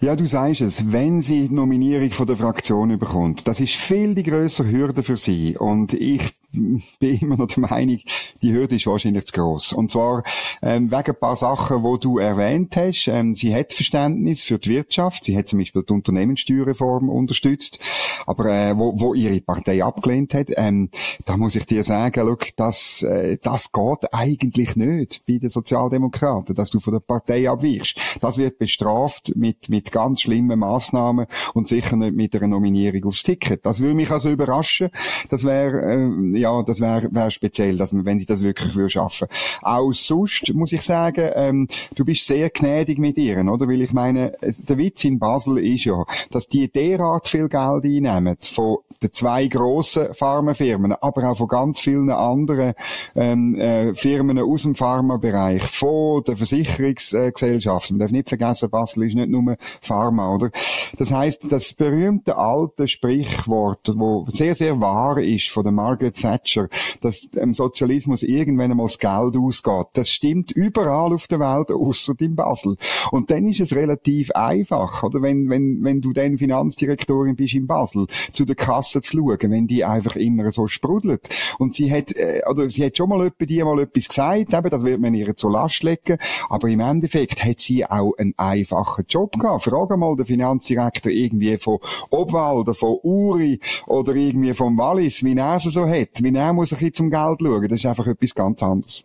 Ja, 0.00 0.16
du 0.16 0.26
sagst 0.26 0.60
es. 0.60 0.90
Wenn 0.92 1.22
sie 1.22 1.48
die 1.48 1.54
Nominierung 1.54 2.10
von 2.10 2.26
der 2.26 2.36
Fraktion 2.36 2.98
bekommt, 2.98 3.46
das 3.46 3.60
ist 3.60 3.74
viel 3.74 4.14
die 4.14 4.22
größere 4.22 4.70
Hürde 4.70 5.02
für 5.02 5.16
sie. 5.16 5.56
Und 5.56 5.92
ich 5.92 6.37
bin 6.98 7.18
immer 7.20 7.36
noch 7.36 7.46
der 7.46 7.60
Meinung, 7.60 8.00
die 8.42 8.52
Hürde 8.52 8.76
ist 8.76 8.86
wahrscheinlich 8.86 9.26
zu 9.26 9.32
groß. 9.32 9.72
Und 9.74 9.90
zwar 9.90 10.22
ähm, 10.62 10.90
wegen 10.90 11.10
ein 11.10 11.20
paar 11.20 11.36
Sachen, 11.36 11.82
wo 11.82 11.96
du 11.96 12.18
erwähnt 12.18 12.74
hast. 12.76 13.08
Ähm, 13.08 13.34
sie 13.34 13.54
hat 13.54 13.72
Verständnis 13.72 14.44
für 14.44 14.58
die 14.58 14.70
Wirtschaft. 14.70 15.24
Sie 15.24 15.36
hat 15.36 15.48
zum 15.48 15.58
Beispiel 15.58 15.82
die 15.82 15.92
Unternehmenssteuerreform 15.92 17.08
unterstützt, 17.08 17.80
aber 18.26 18.46
äh, 18.46 18.76
wo, 18.76 18.98
wo 18.98 19.14
ihre 19.14 19.40
Partei 19.40 19.84
abgelehnt 19.84 20.34
hat. 20.34 20.48
Ähm, 20.56 20.90
da 21.24 21.36
muss 21.36 21.54
ich 21.54 21.66
dir 21.66 21.84
sagen, 21.84 22.26
look, 22.26 22.48
das, 22.56 23.02
äh, 23.02 23.38
das 23.42 23.70
geht 23.72 24.12
eigentlich 24.12 24.76
nicht 24.76 25.22
bei 25.26 25.38
den 25.38 25.50
Sozialdemokraten, 25.50 26.54
dass 26.54 26.70
du 26.70 26.80
von 26.80 26.94
der 26.94 27.00
Partei 27.00 27.48
abweichst. 27.48 27.98
Das 28.20 28.38
wird 28.38 28.58
bestraft 28.58 29.32
mit 29.36 29.68
mit 29.68 29.92
ganz 29.92 30.22
schlimmen 30.22 30.58
Maßnahmen 30.58 31.26
und 31.54 31.68
sicher 31.68 31.96
nicht 31.96 32.14
mit 32.14 32.34
einer 32.34 32.48
Nominierung 32.48 33.04
aufs 33.04 33.22
Ticket. 33.22 33.64
Das 33.66 33.80
würde 33.80 33.94
mich 33.94 34.10
also 34.10 34.30
überraschen. 34.30 34.90
Das 35.28 35.44
wäre 35.44 35.80
äh, 35.82 36.37
ja, 36.38 36.62
das 36.62 36.80
wäre 36.80 37.08
wär 37.12 37.30
speziell, 37.30 37.76
dass 37.76 37.92
man, 37.92 38.04
wenn 38.04 38.18
ich 38.18 38.26
das 38.26 38.42
wirklich 38.42 38.74
würde 38.74 38.90
schaffen. 38.90 39.28
Auch 39.62 39.92
sonst 39.92 40.52
muss 40.54 40.72
ich 40.72 40.82
sagen, 40.82 41.30
ähm, 41.34 41.68
du 41.94 42.04
bist 42.04 42.26
sehr 42.26 42.50
gnädig 42.50 42.98
mit 42.98 43.16
ihr, 43.18 43.44
oder? 43.46 43.68
Weil 43.68 43.82
ich 43.82 43.92
meine, 43.92 44.32
der 44.40 44.78
Witz 44.78 45.04
in 45.04 45.18
Basel 45.18 45.58
ist 45.58 45.84
ja, 45.84 46.04
dass 46.30 46.48
die 46.48 46.70
derart 46.70 47.28
viel 47.28 47.48
Geld 47.48 47.84
einnehmen 47.84 48.36
von 48.40 48.78
den 49.02 49.12
zwei 49.12 49.46
grossen 49.46 50.12
Pharmafirmen, 50.14 50.92
aber 50.92 51.30
auch 51.30 51.36
von 51.36 51.48
ganz 51.48 51.80
vielen 51.80 52.10
anderen 52.10 52.74
ähm, 53.14 53.54
äh, 53.54 53.94
Firmen 53.94 54.38
aus 54.38 54.62
dem 54.62 54.74
Pharmabereich, 54.74 55.62
von 55.62 56.24
den 56.24 56.36
Versicherungsgesellschaften. 56.36 57.96
Man 57.96 58.00
darf 58.00 58.10
nicht 58.10 58.28
vergessen, 58.28 58.70
Basel 58.70 59.04
ist 59.04 59.14
nicht 59.14 59.28
nur 59.28 59.56
Pharma, 59.82 60.34
oder? 60.34 60.50
Das 60.96 61.12
heißt, 61.12 61.46
das 61.50 61.74
berühmte 61.74 62.36
alte 62.36 62.88
Sprichwort, 62.88 63.92
wo 63.94 64.26
sehr, 64.28 64.54
sehr 64.54 64.80
wahr 64.80 65.18
ist 65.18 65.48
von 65.48 65.62
der 65.62 65.72
Margaret 65.72 66.16
Thatcher, 66.28 66.68
dass 67.00 67.24
im 67.24 67.54
Sozialismus 67.54 68.22
irgendwann 68.22 68.70
einmal 68.70 68.86
das 68.86 68.98
Geld 68.98 69.36
ausgeht. 69.36 69.86
Das 69.94 70.10
stimmt 70.10 70.52
überall 70.52 71.12
auf 71.12 71.26
der 71.26 71.40
Welt, 71.40 71.70
außer 71.70 72.14
in 72.20 72.36
Basel. 72.36 72.76
Und 73.10 73.30
dann 73.30 73.48
ist 73.48 73.60
es 73.60 73.74
relativ 73.74 74.30
einfach, 74.32 75.02
oder? 75.02 75.22
Wenn, 75.22 75.48
wenn, 75.48 75.82
wenn 75.82 76.00
du 76.00 76.12
dann 76.12 76.38
Finanzdirektorin 76.38 77.36
bist 77.36 77.54
in 77.54 77.66
Basel, 77.66 78.06
zu 78.32 78.44
der 78.44 78.56
Kasse 78.56 79.00
zu 79.00 79.18
schauen, 79.18 79.50
wenn 79.50 79.66
die 79.66 79.84
einfach 79.84 80.16
immer 80.16 80.50
so 80.52 80.66
sprudelt. 80.66 81.28
Und 81.58 81.74
sie 81.74 81.90
hat, 81.90 82.14
äh, 82.16 82.42
oder 82.48 82.70
sie 82.70 82.84
hat 82.84 82.96
schon 82.96 83.08
mal 83.08 83.26
etwa 83.26 83.44
die 83.44 83.62
mal 83.62 83.80
etwas 83.80 84.08
gesagt, 84.08 84.52
eben, 84.52 84.70
das 84.70 84.84
wird 84.84 85.00
man 85.00 85.14
ihr 85.14 85.36
zur 85.36 85.52
Last 85.52 85.82
legen. 85.82 86.18
Aber 86.48 86.68
im 86.68 86.80
Endeffekt 86.80 87.44
hat 87.44 87.60
sie 87.60 87.84
auch 87.84 88.14
einen 88.18 88.34
einfachen 88.36 89.04
Job 89.08 89.38
gehabt. 89.38 89.64
Frag 89.64 89.96
mal 89.96 90.16
den 90.16 90.26
Finanzdirektor 90.26 91.10
irgendwie 91.10 91.56
von 91.58 91.78
Obwalder, 92.10 92.74
von 92.74 92.98
Uri 93.02 93.60
oder 93.86 94.14
irgendwie 94.14 94.54
vom 94.54 94.76
Wallis, 94.76 95.24
wie 95.24 95.36
er 95.36 95.56
es 95.56 95.64
so 95.64 95.86
hat, 95.86 96.17
wie 96.22 96.34
er 96.34 96.52
muss 96.52 96.72
ein 96.72 96.76
bisschen 96.76 96.94
zum 96.94 97.10
Geld 97.10 97.38
schauen. 97.40 97.68
Das 97.68 97.78
ist 97.78 97.86
einfach 97.86 98.06
etwas 98.06 98.34
ganz 98.34 98.62
anderes. 98.62 99.04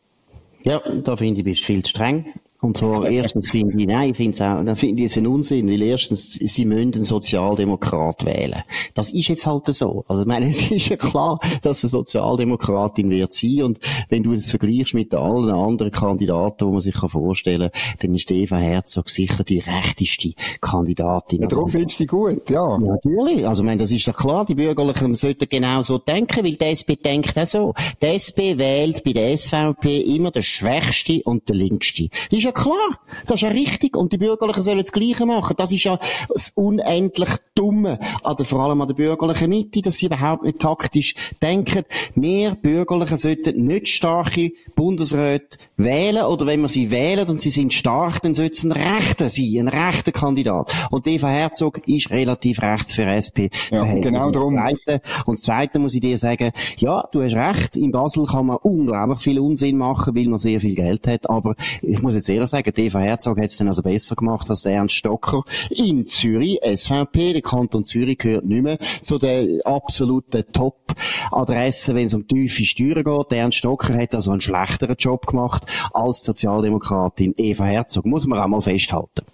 Ja, 0.63 0.81
da 1.03 1.15
finde 1.17 1.39
ich, 1.39 1.45
bist 1.45 1.61
du 1.61 1.65
viel 1.65 1.83
zu 1.83 1.89
streng. 1.89 2.33
Und 2.63 2.77
zwar, 2.77 3.07
erstens 3.09 3.51
finde 3.51 3.77
ich, 3.77 3.87
nein, 3.87 4.11
ich 4.11 4.17
finde 4.17 4.31
es 4.31 4.41
auch, 4.41 4.63
dann 4.63 4.75
finde 4.75 5.03
ich 5.03 5.11
es 5.11 5.17
einen 5.17 5.27
Unsinn, 5.27 5.69
weil 5.69 5.81
erstens, 5.81 6.33
sie 6.33 6.65
müssen 6.65 6.93
einen 6.93 7.03
Sozialdemokrat 7.03 8.25
wählen. 8.25 8.63
Das 8.93 9.11
ist 9.11 9.27
jetzt 9.27 9.45
halt 9.45 9.65
so. 9.67 10.05
Also, 10.07 10.21
ich 10.21 10.27
meine, 10.27 10.47
es 10.49 10.71
ist 10.71 10.87
ja 10.87 10.95
klar, 10.95 11.39
dass 11.61 11.83
eine 11.83 11.89
Sozialdemokratin 11.89 13.09
wird 13.09 13.33
sein. 13.33 13.63
Und 13.63 13.79
wenn 14.09 14.23
du 14.23 14.33
es 14.33 14.49
vergleichst 14.49 14.93
mit 14.93 15.13
allen 15.13 15.49
anderen 15.49 15.91
Kandidaten, 15.91 16.65
die 16.65 16.71
man 16.71 16.81
sich 16.81 16.95
vorstellen 16.95 17.69
kann, 17.71 17.97
dann 17.99 18.15
ist 18.15 18.31
Eva 18.31 18.57
Herzog 18.57 19.09
sicher 19.09 19.43
die 19.43 19.59
rechteste 19.59 20.33
Kandidatin. 20.61 21.41
Ja, 21.41 21.47
darum 21.47 21.65
also, 21.65 21.77
findest 21.77 21.99
du 21.99 22.03
die 22.03 22.07
gut, 22.07 22.49
ja. 22.49 22.77
Natürlich. 22.77 23.45
Also, 23.45 23.63
ich 23.63 23.65
meine, 23.65 23.81
das 23.81 23.91
ist 23.91 24.05
ja 24.05 24.13
klar, 24.13 24.45
die 24.45 24.55
Bürgerlichen 24.55 25.15
sollten 25.15 25.49
genau 25.49 25.81
so 25.81 25.97
denken, 25.97 26.45
weil 26.45 26.55
die 26.55 26.65
SP 26.71 26.95
denkt 26.95 27.37
auch 27.37 27.45
so. 27.45 27.73
Die 28.01 28.05
SP 28.15 28.55
wählt 28.55 29.03
bei 29.03 29.11
der 29.11 29.37
SVP 29.37 29.99
immer 30.15 30.31
den 30.31 30.43
Schwächsten 30.43 31.21
und 31.23 31.49
den 31.49 31.57
Linksten. 31.57 32.09
Das 32.29 32.39
ist 32.39 32.45
ja 32.45 32.52
klar. 32.53 32.99
Das 33.25 33.35
ist 33.35 33.41
ja 33.41 33.49
richtig. 33.49 33.97
Und 33.97 34.13
die 34.13 34.17
Bürgerlichen 34.17 34.61
sollen 34.61 34.79
das 34.79 34.91
Gleiche 34.91 35.25
machen. 35.25 35.55
Das 35.57 35.71
ist 35.71 35.83
ja 35.83 35.99
das 36.29 36.51
unendlich 36.55 37.29
Dumme, 37.55 37.99
an 38.23 38.35
der, 38.35 38.45
vor 38.45 38.61
allem 38.61 38.81
an 38.81 38.87
der 38.87 38.95
bürgerlichen 38.95 39.49
Mitte, 39.49 39.81
dass 39.81 39.97
sie 39.97 40.07
überhaupt 40.07 40.43
nicht 40.43 40.59
taktisch 40.59 41.13
denken. 41.41 41.83
Wir 42.15 42.55
Bürgerlichen 42.55 43.17
sollten 43.17 43.65
nicht 43.67 43.87
starke 43.89 44.51
Bundesräte 44.75 45.59
wählen, 45.77 46.23
oder 46.23 46.47
wenn 46.47 46.61
wir 46.61 46.67
sie 46.67 46.89
wählen 46.89 47.27
und 47.29 47.39
sie 47.39 47.51
sind 47.51 47.71
stark, 47.71 48.21
dann 48.23 48.33
sollte 48.33 48.53
es 48.53 48.63
ein 48.63 48.71
rechter 48.71 49.29
sein, 49.29 49.59
ein 49.59 49.67
rechter 49.67 50.11
Kandidat. 50.11 50.73
Und 50.89 51.07
Eva 51.07 51.27
Herzog 51.27 51.87
ist 51.87 52.09
relativ 52.09 52.61
rechts 52.61 52.93
für 52.93 53.05
SP. 53.05 53.53
Ja, 53.69 53.83
genau 53.83 54.31
darum. 54.31 54.57
Und 54.57 55.37
das 55.37 55.41
Zweite 55.41 55.77
muss 55.79 55.93
ich 55.93 56.01
dir 56.01 56.17
sagen, 56.17 56.51
ja, 56.77 57.07
du 57.11 57.21
hast 57.21 57.35
recht, 57.35 57.77
in 57.77 57.91
Basel 57.91 58.25
kann 58.25 58.47
man 58.47 58.57
unglaublich 58.57 59.19
viel 59.19 59.39
Unsinn 59.39 59.77
machen, 59.77 60.15
weil 60.15 60.27
man 60.27 60.39
sehr 60.39 60.59
viel 60.59 60.75
Geld 60.75 61.07
hat, 61.07 61.29
aber 61.29 61.55
ich 61.81 62.01
muss 62.01 62.15
jetzt 62.15 62.29
ehrlich 62.29 62.42
sagen, 62.47 62.73
Eva 62.75 62.99
Herzog 62.99 63.37
hat 63.37 63.45
es 63.45 63.57
dann 63.57 63.67
also 63.67 63.81
besser 63.81 64.15
gemacht 64.15 64.49
als 64.49 64.63
der 64.63 64.73
Ernst 64.73 64.95
Stocker 64.95 65.43
in 65.69 66.05
Zürich, 66.05 66.59
SVP. 66.63 67.33
Der 67.33 67.41
Kanton 67.41 67.83
Zürich 67.83 68.17
gehört 68.17 68.45
nicht 68.45 68.63
mehr 68.63 68.77
zu 69.01 69.17
den 69.17 69.61
absoluten 69.63 70.43
Top-Adressen, 70.51 71.95
wenn 71.95 72.05
es 72.05 72.13
um 72.13 72.27
tiefe 72.27 72.63
Steuern 72.63 73.03
geht. 73.03 73.31
Der 73.31 73.39
Ernst 73.39 73.57
Stocker 73.57 73.93
hat 73.95 74.15
also 74.15 74.31
einen 74.31 74.41
schlechteren 74.41 74.95
Job 74.97 75.27
gemacht 75.27 75.65
als 75.93 76.23
Sozialdemokratin 76.23 77.33
Eva 77.37 77.65
Herzog. 77.65 78.05
Muss 78.05 78.27
man 78.27 78.39
auch 78.39 78.47
mal 78.47 78.61
festhalten. 78.61 79.25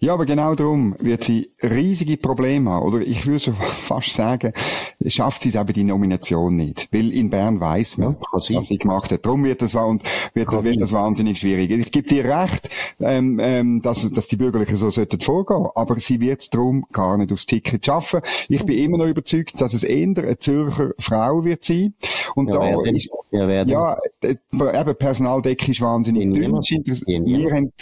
Ja, 0.00 0.14
aber 0.14 0.26
genau 0.26 0.54
darum 0.54 0.94
wird 0.98 1.24
sie 1.24 1.50
riesige 1.62 2.16
Probleme 2.16 2.70
haben. 2.70 2.86
Oder 2.86 3.00
ich 3.00 3.26
würde 3.26 3.52
fast 3.52 4.14
sagen, 4.14 4.52
schafft 5.06 5.42
sie 5.42 5.50
es 5.50 5.54
eben 5.54 5.72
die 5.72 5.84
Nomination 5.84 6.56
nicht. 6.56 6.88
Weil 6.92 7.12
in 7.12 7.30
Bern 7.30 7.60
weiss 7.60 7.98
man, 7.98 8.14
ja, 8.14 8.20
was 8.32 8.46
sie 8.46 8.78
gemacht 8.78 9.10
hat. 9.10 9.24
Darum 9.24 9.44
wird 9.44 9.62
das, 9.62 9.74
und 9.74 10.02
wird, 10.34 10.52
das, 10.52 10.64
wird 10.64 10.82
das 10.82 10.92
wahnsinnig 10.92 11.38
schwierig. 11.38 11.70
Ich 11.70 11.90
gebe 11.90 12.08
dir 12.08 12.24
recht, 12.24 12.70
ähm, 13.00 13.38
ähm, 13.42 13.82
dass, 13.82 14.08
dass 14.10 14.28
die 14.28 14.36
Bürgerlichen 14.36 14.76
so 14.76 14.90
sollten 14.90 15.20
vorgehen. 15.20 15.66
Aber 15.74 15.98
sie 15.98 16.20
wird 16.20 16.40
es 16.40 16.50
darum 16.50 16.86
gar 16.92 17.16
nicht 17.18 17.32
aufs 17.32 17.46
Ticket 17.46 17.84
schaffen. 17.84 18.20
Ich 18.48 18.64
bin 18.64 18.78
immer 18.78 18.98
noch 18.98 19.06
überzeugt, 19.06 19.60
dass 19.60 19.74
es 19.74 19.82
eher 19.82 19.98
eine 19.98 20.38
Zürcher 20.38 20.92
Frau 20.98 21.44
wird 21.44 21.64
sein. 21.64 21.94
Und 22.34 22.48
ja, 22.48 22.58
da 22.58 22.82
ist, 22.90 23.08
ja, 23.30 23.48
ja, 23.64 23.96
äh, 24.22 24.36
eben 24.52 24.96
Personaldecke 24.96 25.70
ist 25.70 25.80
wahnsinnig 25.80 26.32
dünn. 26.32 26.52
Wir 26.52 27.50
haben 27.50 27.72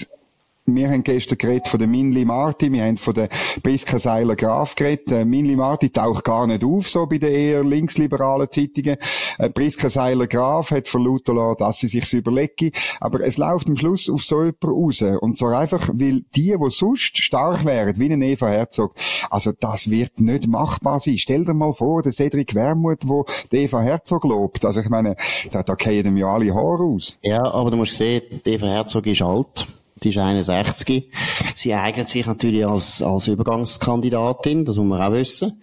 wir 0.67 0.91
haben 0.91 1.05
gestern 1.05 1.39
geredet 1.39 1.69
von 1.69 1.79
der 1.79 1.89
Minli 1.89 2.25
Marti, 2.25 2.73
wir 2.73 2.85
haben 2.85 2.97
von 2.97 3.15
der 3.15 3.29
Priska 3.63 3.99
Seiler 3.99 4.37
Graf 4.37 4.75
geredet. 4.75 5.11
Äh, 5.13 5.25
Minli 5.25 5.57
Marti 5.57 5.91
taucht 5.91 6.25
gar 6.25 6.47
nicht 6.47 6.65
auf, 6.65 6.89
so 6.89 7.07
bei 7.07 7.19
den 7.19 7.33
eher 7.33 7.65
linksliberalen 7.65 8.51
Zeitungen. 8.51 8.97
Äh, 9.39 9.51
Priska 9.51 9.89
Seiler 9.89 10.27
Graf 10.27 10.73
hat 10.73 10.89
verlauten 10.89 11.37
lassen, 11.37 11.59
dass 11.59 11.79
sie 11.79 11.89
sich's 11.89 12.13
überlege. 12.13 12.73
Aber 13.01 13.21
es 13.21 13.37
läuft 13.37 13.69
am 13.69 13.77
Schluss 13.77 14.11
auf 14.11 14.23
so 14.25 14.41
jemand 14.41 14.65
raus. 14.65 15.03
Und 15.21 15.39
zwar 15.39 15.59
einfach, 15.59 15.89
weil 15.93 16.23
die, 16.35 16.57
die 16.57 16.71
sonst 16.71 17.19
stark 17.19 17.65
wären, 17.65 17.99
wie 17.99 18.13
ein 18.13 18.23
Eva 18.23 18.49
Herzog, 18.49 18.95
also 19.31 19.53
das 19.53 19.91
wird 19.91 20.21
nicht 20.21 20.49
machbar 20.49 21.01
sein. 21.01 21.19
Stell 21.19 21.45
dir 21.45 21.55
mal 21.55 21.73
vor, 21.73 22.03
der 22.03 22.13
Cedric 22.13 22.55
Wermuth, 22.55 23.07
wo 23.07 23.25
Eva 23.53 23.81
Herzog 23.81 24.25
lobt. 24.25 24.65
Also 24.65 24.81
ich 24.81 24.89
meine, 24.89 25.17
da, 25.53 25.63
da 25.63 25.75
gehen 25.75 26.05
dem 26.05 26.17
ja 26.17 26.27
alle 26.33 26.55
Haare 26.55 26.83
aus. 26.83 27.19
Ja, 27.23 27.45
aber 27.45 27.71
du 27.71 27.77
musst 27.77 27.95
sehen, 27.95 28.23
Eva 28.45 28.67
Herzog 28.67 29.07
ist 29.07 29.23
alt. 29.23 29.67
Sie 29.99 30.11
ist 30.11 30.19
61. 30.19 31.11
Sie 31.55 31.75
eignet 31.75 32.09
sich 32.09 32.27
natürlich 32.27 32.67
als, 32.67 33.01
als 33.01 33.29
Übergangskandidatin, 33.29 34.67
das 34.67 34.77
muss 34.77 34.87
man 34.87 35.01
auch 35.01 35.13
wissen. 35.13 35.63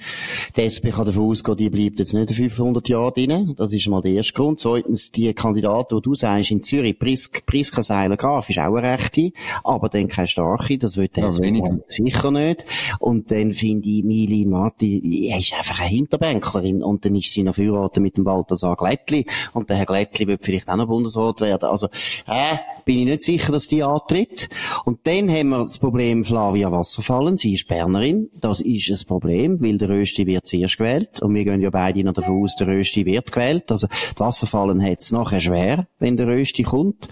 Die 0.58 0.62
SP 0.66 0.90
kann 0.90 1.06
davon 1.06 1.30
ausgehen, 1.30 1.58
die 1.58 1.70
bleibt 1.70 2.00
jetzt 2.00 2.14
nicht 2.14 2.32
500 2.32 2.90
Jahre 2.90 3.12
drin. 3.12 3.54
Das 3.56 3.72
ist 3.74 3.88
mal 3.88 4.02
der 4.02 4.14
erste 4.14 4.34
Grund. 4.34 4.60
Zweitens, 4.60 5.12
die 5.12 5.32
Kandidatin, 5.36 6.00
die 6.00 6.02
du 6.02 6.16
sagst, 6.16 6.50
in 6.50 6.64
Zürich, 6.64 6.98
Prisk, 6.98 7.46
Priska 7.46 7.84
Seiler-Graf, 7.84 8.50
ist 8.50 8.58
auch 8.58 8.74
eine 8.74 8.82
rechte, 8.82 9.34
aber 9.64 9.88
dann 9.90 10.08
keine 10.08 10.28
starke, 10.28 10.80
das 10.80 10.98
wird 10.98 11.16
der 11.16 11.26
SP 11.30 11.62
sicher 11.86 12.32
nicht. 12.32 12.66
Und 12.98 13.30
dann 13.30 13.54
finde 13.54 13.88
ich, 13.88 14.04
Mili 14.04 14.48
Marti, 14.48 15.30
er 15.30 15.38
ist 15.38 15.54
einfach 15.54 15.80
eine 15.80 15.90
Hinterbänklerin 15.90 16.82
und 16.82 17.06
dann 17.06 17.16
ist 17.16 17.32
sie 17.32 17.44
noch 17.44 17.54
verheiratet 17.54 18.02
mit 18.02 18.18
dem 18.18 18.24
Balthasar 18.24 18.76
Glättli 18.78 19.28
und 19.54 19.70
der 19.70 19.78
Herr 19.78 19.86
Glättli 19.86 20.26
wird 20.26 20.44
vielleicht 20.44 20.70
auch 20.70 20.76
noch 20.76 20.88
Bundesrat 20.88 21.40
werden. 21.42 21.70
Also, 21.70 21.88
äh, 22.26 22.58
bin 22.84 22.98
ich 22.98 23.06
nicht 23.06 23.22
sicher, 23.22 23.52
dass 23.52 23.68
die 23.68 23.84
antritt 23.84 24.23
nicht. 24.30 24.50
Und 24.86 25.00
dann 25.04 25.30
haben 25.30 25.50
wir 25.50 25.64
das 25.64 25.80
Problem 25.80 26.26
Flavia 26.26 26.72
Wasserfallen. 26.72 27.38
Sie 27.38 27.54
ist 27.54 27.68
Bernerin. 27.68 28.30
Das 28.40 28.62
ist 28.62 28.90
ein 28.90 29.08
Problem, 29.08 29.62
weil 29.62 29.78
der 29.78 29.90
Rösti 29.90 30.26
wird 30.26 30.48
zuerst 30.48 30.78
gewählt. 30.78 31.22
Und 31.22 31.34
wir 31.36 31.44
gehen 31.44 31.62
ja 31.62 31.70
beide 31.70 32.04
noch 32.04 32.14
davon 32.14 32.44
aus, 32.44 32.56
der 32.56 32.68
Rösti 32.68 33.06
wird 33.06 33.32
gewählt. 33.32 33.72
Also, 33.72 33.88
die 33.88 34.20
Wasserfallen 34.20 34.84
hat 34.84 35.02
es 35.02 35.12
nachher 35.12 35.40
schwer, 35.40 35.88
wenn 36.00 36.18
der 36.18 36.28
Rösti 36.28 36.64
kommt. 36.64 37.08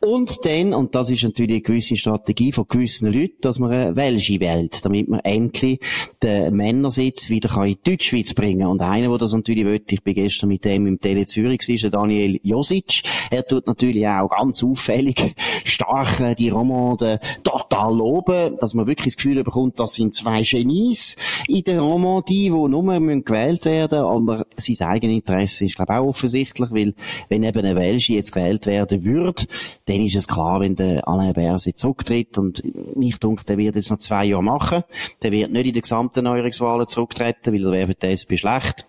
Und 0.00 0.44
dann, 0.44 0.74
und 0.74 0.94
das 0.94 1.10
ist 1.10 1.22
natürlich 1.22 1.56
eine 1.56 1.62
gewisse 1.62 1.96
Strategie 1.96 2.52
von 2.52 2.66
gewissen 2.68 3.12
Leuten, 3.12 3.36
dass 3.40 3.58
man 3.58 3.70
eine 3.70 3.96
Welsche 3.96 4.40
wählt, 4.40 4.84
damit 4.84 5.08
man 5.08 5.20
endlich 5.20 5.80
den 6.22 6.54
Männersitz 6.54 7.30
wieder 7.30 7.54
in 7.64 7.76
die 7.82 7.90
Deutschschweiz 7.90 8.34
bringen. 8.34 8.66
Und 8.66 8.82
einer, 8.82 9.08
der 9.08 9.18
das 9.18 9.32
natürlich 9.32 9.64
will, 9.64 9.82
ich 9.88 10.02
bin 10.02 10.14
gestern 10.14 10.48
mit 10.48 10.64
dem 10.64 10.86
im 10.86 11.00
Tele 11.00 11.26
Zürich, 11.26 11.68
ist 11.68 11.92
Daniel 11.92 12.40
Josic. 12.42 13.02
Er 13.30 13.46
tut 13.46 13.66
natürlich 13.66 14.06
auch 14.06 14.28
ganz 14.28 14.62
auffällig 14.62 15.34
stark 15.64 16.20
äh, 16.20 16.34
die 16.34 16.50
Romande 16.50 17.20
total 17.42 17.96
loben, 17.96 18.56
dass 18.58 18.74
man 18.74 18.86
wirklich 18.86 19.14
das 19.14 19.22
Gefühl 19.22 19.42
bekommt, 19.44 19.78
das 19.80 19.94
sind 19.94 20.14
zwei 20.14 20.42
Genies 20.42 21.16
in 21.48 21.64
der 21.64 21.80
Romandie, 21.80 22.44
die 22.44 22.50
nur 22.50 22.82
gewählt 23.22 23.64
werden 23.64 24.06
aber 24.16 24.46
sein 24.56 24.88
Eigeninteresse 24.88 25.66
ist, 25.66 25.76
glaube 25.76 25.92
ich, 25.92 25.98
auch 25.98 26.06
offensichtlich, 26.06 26.70
weil 26.70 26.94
wenn 27.28 27.42
eben 27.42 27.58
eine 27.58 27.76
Welsche 27.76 28.14
jetzt 28.14 28.32
gewählt 28.32 28.66
werden 28.66 29.04
würde, 29.04 29.44
dann 29.86 30.00
ist 30.02 30.16
es 30.16 30.28
klar, 30.28 30.60
wenn 30.60 30.76
der 30.76 31.06
Alain 31.08 31.32
Berset 31.32 31.78
zurücktritt 31.78 32.38
und 32.38 32.62
mich 32.96 33.18
denke, 33.18 33.44
der 33.44 33.56
wird 33.56 33.76
jetzt 33.76 33.90
noch 33.90 33.98
zwei 33.98 34.26
Jahre 34.26 34.42
machen. 34.42 34.82
Der 35.22 35.32
wird 35.32 35.52
nicht 35.52 35.66
in 35.66 35.74
den 35.74 35.82
gesamten 35.82 36.24
Neuerungswahlen 36.24 36.88
zurücktreten, 36.88 37.52
weil 37.52 37.64
er 37.66 37.72
wäre 37.72 37.86
für 37.88 37.94
die 37.94 38.06
SP 38.10 38.36
schlecht. 38.36 38.86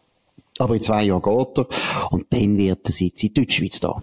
Aber 0.58 0.76
in 0.76 0.82
zwei 0.82 1.04
Jahren 1.04 1.22
geht 1.22 1.58
er 1.60 1.68
und 2.12 2.26
dann 2.32 2.58
wird 2.58 2.88
er 2.88 2.92
Sitz 2.92 3.24
in 3.24 3.34
Deutschschweiz 3.34 3.80
da. 3.80 4.02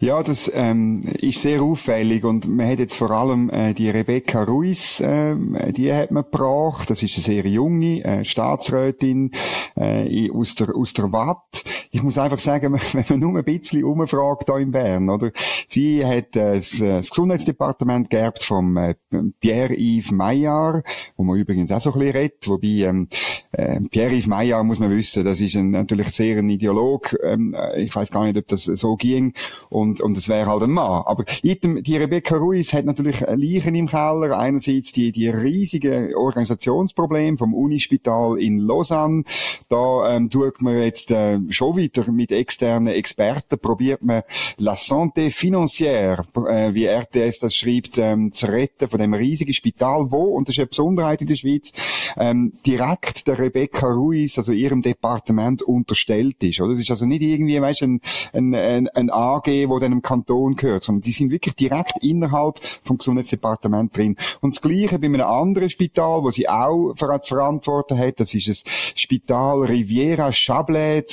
Ja, 0.00 0.22
das 0.22 0.50
ähm, 0.54 1.02
ist 1.20 1.42
sehr 1.42 1.62
auffällig 1.62 2.24
und 2.24 2.48
man 2.48 2.68
hat 2.68 2.78
jetzt 2.78 2.96
vor 2.96 3.10
allem 3.10 3.48
äh, 3.50 3.74
die 3.74 3.90
Rebecca 3.90 4.42
Ruiz, 4.42 5.00
äh, 5.00 5.36
die 5.72 5.92
hat 5.92 6.10
man 6.10 6.24
gebracht. 6.24 6.90
Das 6.90 7.02
ist 7.02 7.14
eine 7.16 7.22
sehr 7.22 7.46
junge 7.46 8.04
äh, 8.04 8.24
Staatsrätin 8.24 9.30
äh, 9.76 10.30
aus 10.30 10.56
der 10.56 10.74
aus 10.74 10.92
der 10.92 11.12
Watt. 11.12 11.64
Ich 11.94 12.02
muss 12.02 12.18
einfach 12.18 12.40
sagen, 12.40 12.72
wenn 12.92 13.04
man 13.08 13.20
nur 13.20 13.38
ein 13.38 13.44
bisschen 13.44 13.84
umfragt 13.84 14.48
da 14.48 14.58
in 14.58 14.72
Bern, 14.72 15.08
oder? 15.08 15.30
Sie 15.68 16.04
hat 16.04 16.34
äh, 16.34 16.56
das, 16.56 16.80
äh, 16.80 16.96
das 16.96 17.10
Gesundheitsdepartement 17.10 18.10
geerbt 18.10 18.42
vom 18.42 18.76
äh, 18.76 18.96
Pierre-Yves 19.38 20.10
Maillard, 20.10 20.84
wo 21.16 21.22
man 21.22 21.38
übrigens 21.38 21.70
auch 21.70 21.80
so 21.80 21.92
ein 21.92 22.00
bisschen 22.00 22.16
redet, 22.16 22.48
wobei 22.48 22.68
ähm, 22.68 23.06
äh, 23.52 23.80
Pierre-Yves 23.88 24.26
Maillard 24.26 24.64
muss 24.64 24.80
man 24.80 24.90
wissen, 24.90 25.24
das 25.24 25.40
ist 25.40 25.54
ein, 25.54 25.70
natürlich 25.70 26.08
sehr 26.08 26.36
ein 26.38 26.50
Ideolog. 26.50 27.16
Ähm, 27.22 27.54
äh, 27.54 27.80
ich 27.80 27.94
weiß 27.94 28.10
gar 28.10 28.24
nicht, 28.24 28.38
ob 28.38 28.48
das 28.48 28.64
so 28.64 28.96
ging 28.96 29.32
und, 29.68 30.00
und 30.00 30.18
es 30.18 30.28
wäre 30.28 30.48
halt 30.48 30.64
ein 30.64 30.72
Mann. 30.72 31.04
Aber 31.06 31.24
die 31.44 31.96
Rebecca 31.96 32.36
Ruiz 32.36 32.72
hat 32.72 32.86
natürlich 32.86 33.20
Leichen 33.20 33.76
im 33.76 33.86
Keller. 33.86 34.36
Einerseits 34.36 34.90
die, 34.90 35.12
die 35.12 35.28
riesige 35.28 36.10
Organisationsproblem 36.16 37.38
vom 37.38 37.54
Unispital 37.54 38.36
in 38.40 38.58
Lausanne. 38.58 39.22
Da 39.68 40.16
ähm, 40.16 40.28
tut 40.28 40.60
man 40.60 40.76
jetzt 40.78 41.12
äh, 41.12 41.38
schon 41.50 41.83
weiter. 41.84 42.10
Mit 42.10 42.32
externen 42.32 42.94
Experten 42.94 43.58
probiert 43.58 44.02
man 44.02 44.22
la 44.58 44.74
santé 44.74 45.30
financière, 45.30 46.24
äh, 46.48 46.74
wie 46.74 46.86
RTS 46.86 47.40
das 47.40 47.54
schreibt, 47.54 47.98
ähm, 47.98 48.32
zu 48.32 48.46
retten 48.46 48.88
von 48.88 48.98
dem 48.98 49.14
riesigen 49.14 49.52
Spital, 49.52 50.10
wo, 50.10 50.34
und 50.34 50.48
das 50.48 50.54
ist 50.54 50.60
eine 50.60 50.66
Besonderheit 50.68 51.20
in 51.20 51.26
der 51.26 51.36
Schweiz, 51.36 51.72
ähm, 52.16 52.52
direkt 52.66 53.26
der 53.26 53.38
Rebecca 53.38 53.86
Ruiz, 53.86 54.38
also 54.38 54.52
ihrem 54.52 54.82
Departement 54.82 55.62
unterstellt 55.62 56.42
ist. 56.42 56.60
Oder? 56.60 56.72
Das 56.72 56.80
ist 56.80 56.90
also 56.90 57.06
nicht 57.06 57.22
irgendwie, 57.22 57.60
weißt, 57.60 57.82
ein, 57.82 58.00
ein, 58.32 58.54
ein, 58.54 58.88
ein 58.88 59.10
AG, 59.10 59.46
wo 59.68 59.78
dann 59.78 59.92
einem 59.92 60.02
Kanton 60.02 60.56
gehört, 60.56 60.82
sondern 60.82 61.02
die 61.02 61.12
sind 61.12 61.30
wirklich 61.30 61.54
direkt 61.54 62.02
innerhalb 62.02 62.60
vom 62.82 62.98
Gesundheitsdepartement 62.98 63.96
drin. 63.96 64.16
Und 64.40 64.54
das 64.54 64.62
Gleiche 64.62 64.98
bei 64.98 65.06
einem 65.06 65.20
anderen 65.20 65.70
Spital, 65.70 66.22
wo 66.22 66.30
sie 66.30 66.48
auch 66.48 66.94
verantworten 66.94 67.98
hat, 67.98 68.20
das 68.20 68.34
ist 68.34 68.48
das 68.48 68.64
Spital 68.94 69.62
Riviera 69.62 70.32
Chablais 70.32 71.04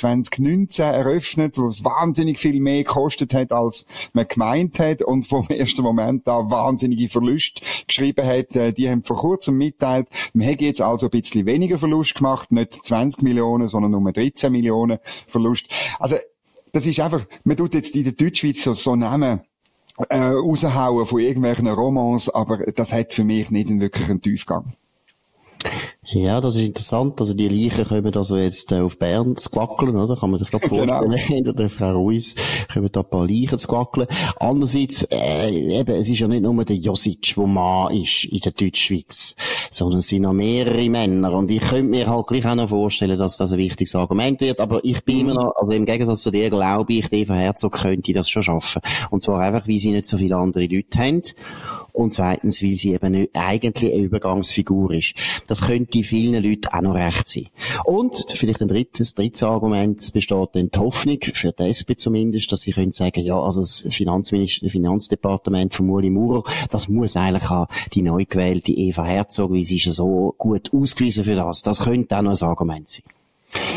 2019 0.68 0.84
eröffnet, 0.84 1.58
wo 1.58 1.68
es 1.68 1.84
wahnsinnig 1.84 2.38
viel 2.38 2.60
mehr 2.60 2.84
gekostet 2.84 3.34
hat, 3.34 3.52
als 3.52 3.86
man 4.12 4.26
gemeint 4.28 4.78
hat 4.78 5.02
und 5.02 5.26
vom 5.26 5.46
ersten 5.48 5.82
Moment 5.82 6.26
da 6.26 6.50
wahnsinnige 6.50 7.08
Verluste 7.08 7.62
geschrieben 7.86 8.26
hat. 8.26 8.54
Äh, 8.56 8.72
die 8.72 8.88
haben 8.88 9.02
vor 9.04 9.16
kurzem 9.16 9.58
mitteilt, 9.58 10.08
man 10.34 10.46
hätte 10.46 10.64
jetzt 10.64 10.80
also 10.80 11.06
ein 11.06 11.10
bisschen 11.10 11.46
weniger 11.46 11.78
Verlust 11.78 12.14
gemacht, 12.14 12.52
nicht 12.52 12.84
20 12.84 13.22
Millionen, 13.22 13.68
sondern 13.68 13.92
nur 13.92 14.12
13 14.12 14.52
Millionen 14.52 14.98
Verlust. 15.26 15.66
Also 15.98 16.16
das 16.72 16.86
ist 16.86 17.00
einfach, 17.00 17.24
man 17.44 17.56
tut 17.56 17.74
jetzt 17.74 17.94
in 17.94 18.04
der 18.04 18.12
Deutschschweiz 18.12 18.62
so, 18.62 18.74
so 18.74 18.96
Namen 18.96 19.40
äh, 20.08 20.16
raushauen 20.18 21.06
von 21.06 21.20
irgendwelchen 21.20 21.68
Romans, 21.68 22.28
aber 22.28 22.58
das 22.72 22.92
hat 22.92 23.12
für 23.12 23.24
mich 23.24 23.50
nicht 23.50 23.68
einen 23.68 23.80
wirklichen 23.80 24.22
Tiefgang. 24.22 24.72
Ja, 26.04 26.40
das 26.40 26.56
ist 26.56 26.62
interessant. 26.62 27.20
Also 27.20 27.32
die 27.32 27.48
Leichen 27.48 27.84
kommen 27.84 28.12
also 28.16 28.36
jetzt 28.36 28.72
äh, 28.72 28.80
auf 28.80 28.98
Bern 28.98 29.36
zu 29.36 29.48
quackeln, 29.50 29.96
oder? 29.96 30.16
Kann 30.16 30.32
man 30.32 30.40
sich 30.40 30.50
gerade 30.50 30.68
genau. 30.68 30.98
vorstellen. 30.98 31.12
Hinter 31.16 31.52
der 31.52 31.70
Frau 31.70 31.92
Ruiz 31.92 32.34
kommen 32.72 32.88
da 32.90 33.00
ein 33.00 33.08
paar 33.08 33.28
Leichen 33.28 33.56
zu 33.56 33.68
quackeln. 33.68 34.08
Andererseits, 34.40 35.04
äh, 35.04 35.78
eben, 35.78 35.94
es 35.94 36.10
ist 36.10 36.18
ja 36.18 36.26
nicht 36.26 36.42
nur 36.42 36.64
der 36.64 36.74
Josic, 36.74 37.34
der 37.36 37.46
Mann 37.46 37.94
ist 37.94 38.24
in 38.24 38.40
der 38.40 38.50
Deutschschweiz, 38.50 39.36
sondern 39.70 40.00
es 40.00 40.08
sind 40.08 40.22
noch 40.22 40.32
mehrere 40.32 40.90
Männer. 40.90 41.34
Und 41.34 41.52
ich 41.52 41.60
könnte 41.60 41.84
mir 41.90 42.08
halt 42.08 42.26
gleich 42.26 42.46
auch 42.46 42.56
noch 42.56 42.70
vorstellen, 42.70 43.16
dass 43.16 43.36
das 43.36 43.52
ein 43.52 43.58
wichtiges 43.58 43.94
Argument 43.94 44.40
wird. 44.40 44.58
Aber 44.58 44.84
ich 44.84 45.04
bin 45.04 45.20
immer 45.20 45.34
noch, 45.34 45.54
also 45.54 45.70
im 45.70 45.86
Gegensatz 45.86 46.22
zu 46.22 46.32
dir 46.32 46.50
glaube 46.50 46.92
ich, 46.94 47.12
Eva 47.12 47.34
Herzog 47.34 47.74
könnte 47.74 48.12
das 48.12 48.28
schon 48.28 48.42
schaffen. 48.42 48.82
Und 49.10 49.22
zwar 49.22 49.40
einfach, 49.40 49.68
weil 49.68 49.78
sie 49.78 49.92
nicht 49.92 50.08
so 50.08 50.18
viele 50.18 50.36
andere 50.36 50.66
Leute 50.66 50.98
haben 50.98 51.22
und 51.92 52.12
zweitens, 52.12 52.62
weil 52.62 52.74
sie 52.74 52.92
eben 52.92 53.12
nicht, 53.12 53.30
eigentlich 53.34 53.92
eine 53.92 54.02
Übergangsfigur 54.02 54.92
ist. 54.92 55.14
Das 55.46 55.62
könnte 55.66 56.02
vielen 56.02 56.42
Leuten 56.42 56.68
auch 56.68 56.80
noch 56.80 56.94
recht 56.94 57.28
sein. 57.28 57.48
Und 57.84 58.24
vielleicht 58.34 58.62
ein 58.62 58.68
drittes, 58.68 59.14
drittes 59.14 59.42
Argument, 59.42 60.00
es 60.00 60.10
besteht 60.10 60.48
dann 60.54 60.70
die 60.70 60.78
Hoffnung, 60.78 61.18
für 61.20 61.52
die 61.52 61.64
SP 61.68 61.94
zumindest, 61.96 62.50
dass 62.50 62.62
sie 62.62 62.72
können 62.72 62.92
sagen, 62.92 63.20
ja, 63.20 63.38
also 63.38 63.60
das 63.60 63.86
Finanzminister, 63.90 64.68
Finanzdepartement 64.68 65.74
von 65.74 65.86
Muli 65.86 66.10
Maurer, 66.10 66.44
das 66.70 66.88
muss 66.88 67.16
eigentlich 67.16 67.50
auch 67.50 67.68
die 67.92 68.02
neu 68.02 68.24
gewählte 68.24 68.72
Eva 68.72 69.04
Herzog, 69.04 69.52
weil 69.52 69.64
sie 69.64 69.76
ist 69.76 69.86
ja 69.86 69.92
so 69.92 70.34
gut 70.38 70.72
ausgewiesen 70.72 71.24
für 71.24 71.36
das. 71.36 71.62
Das 71.62 71.80
könnte 71.80 72.16
auch 72.16 72.22
noch 72.22 72.40
ein 72.40 72.48
Argument 72.48 72.88
sein. 72.88 73.04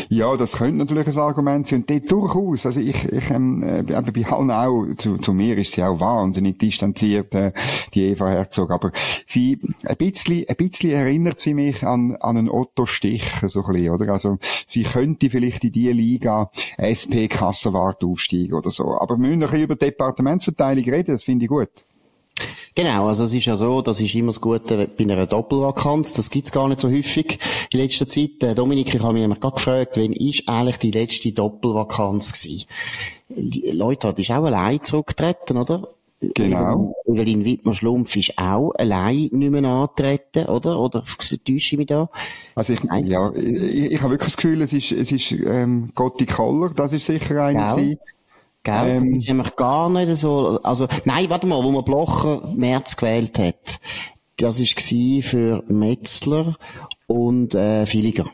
Ja, 0.08 0.36
das 0.36 0.52
könnte 0.52 0.78
natürlich 0.78 1.06
ein 1.06 1.18
Argument 1.18 1.66
sein. 1.66 1.80
Und 1.80 1.90
dort 1.90 2.10
durchaus, 2.10 2.66
also 2.66 2.80
ich, 2.80 3.04
ich 3.04 3.30
ähm, 3.30 3.62
äh, 3.62 3.82
bei 3.82 4.26
allen 4.26 4.50
auch, 4.50 4.86
zu, 4.96 5.18
zu 5.18 5.32
mir 5.32 5.58
ist 5.58 5.72
sie 5.72 5.82
auch 5.82 6.00
wahnsinnig 6.00 6.58
distanziert, 6.58 7.34
äh, 7.34 7.52
die 7.94 8.04
Eva 8.04 8.28
Herzog. 8.28 8.70
Aber 8.70 8.92
sie, 9.26 9.58
ein 9.84 9.96
bisschen, 9.96 10.44
ein 10.48 10.56
bisschen 10.56 10.92
erinnert 10.92 11.40
sie 11.40 11.54
mich 11.54 11.82
an, 11.84 12.16
an 12.16 12.36
einen 12.36 12.48
Otto 12.48 12.86
Stich, 12.86 13.24
so 13.46 13.64
ein 13.64 13.72
bisschen, 13.72 13.90
oder? 13.90 14.12
Also, 14.12 14.38
sie 14.66 14.84
könnte 14.84 15.30
vielleicht 15.30 15.64
in 15.64 15.72
die 15.72 15.92
Liga 15.92 16.50
SP 16.80 17.28
Kassenwart 17.28 18.04
aufsteigen 18.04 18.54
oder 18.54 18.70
so. 18.70 18.98
Aber 18.98 19.16
wir 19.16 19.28
müssen 19.28 19.40
noch 19.40 19.52
über 19.52 19.76
Departementsverteilung 19.76 20.84
reden, 20.84 21.12
das 21.12 21.24
finde 21.24 21.44
ich 21.44 21.48
gut. 21.48 21.70
Genau, 22.74 23.08
also 23.08 23.24
es 23.24 23.32
ist 23.32 23.46
ja 23.46 23.56
so, 23.56 23.80
das 23.80 24.00
ist 24.00 24.14
immer 24.14 24.28
das 24.28 24.40
Gute 24.40 24.88
bei 24.88 25.04
einer 25.04 25.26
Doppelvakanz, 25.26 26.12
das 26.12 26.30
gibt's 26.30 26.52
gar 26.52 26.68
nicht 26.68 26.80
so 26.80 26.90
häufig 26.90 27.38
in 27.70 27.80
letzter 27.80 28.06
Zeit. 28.06 28.42
Äh, 28.42 28.54
Dominik, 28.54 28.94
ich 28.94 29.00
habe 29.00 29.14
mich 29.14 29.22
nämlich 29.22 29.40
gerade 29.40 29.54
gefragt, 29.54 29.96
wann 29.96 30.12
ist 30.12 30.46
eigentlich 30.46 30.78
die 30.78 30.90
letzte 30.90 31.32
Doppelvakanz 31.32 32.32
gewesen? 32.32 32.66
Leute, 33.72 34.08
du 34.08 34.12
bist 34.12 34.30
auch 34.30 34.44
allein 34.44 34.82
zurückgetreten, 34.82 35.56
oder? 35.56 35.88
Genau. 36.20 36.94
Evelyn 37.06 37.44
Wittmer-Schlumpf 37.44 38.16
ist 38.16 38.38
auch 38.38 38.72
allein 38.72 39.28
nicht 39.32 39.50
mehr 39.50 39.64
antreten, 39.64 40.46
oder? 40.46 40.78
Oder 40.78 41.02
täusche 41.02 41.38
ich 41.54 41.76
mich 41.76 41.86
da? 41.86 42.08
Also 42.54 42.72
ich, 42.72 42.82
Nein. 42.84 43.06
ja, 43.06 43.32
ich, 43.34 43.92
ich 43.92 44.00
habe 44.00 44.12
wirklich 44.12 44.32
das 44.32 44.36
Gefühl, 44.36 44.62
es 44.62 44.72
ist, 44.72 44.92
es 44.92 45.12
ist, 45.12 45.32
ähm, 45.32 45.90
Gotti 45.94 46.24
Koller, 46.24 46.70
das 46.74 46.94
ist 46.94 47.06
sicher 47.06 47.44
einer 47.44 47.74
genau. 47.74 47.96
Gell? 48.66 48.96
Ähm, 48.96 49.20
das 49.20 49.46
ist 49.46 49.56
gar 49.56 49.88
nicht 49.88 50.16
so, 50.16 50.58
also, 50.64 50.88
nein, 51.04 51.30
warte 51.30 51.46
mal, 51.46 51.62
wo 51.62 51.70
man 51.70 51.84
Blocher 51.84 52.42
März 52.56 52.96
gewählt 52.96 53.38
hat, 53.38 53.78
das 54.38 54.58
war 54.58 55.22
für 55.22 55.62
Metzler 55.68 56.56
und, 57.06 57.54
äh, 57.54 57.86
Filiger. 57.86 58.26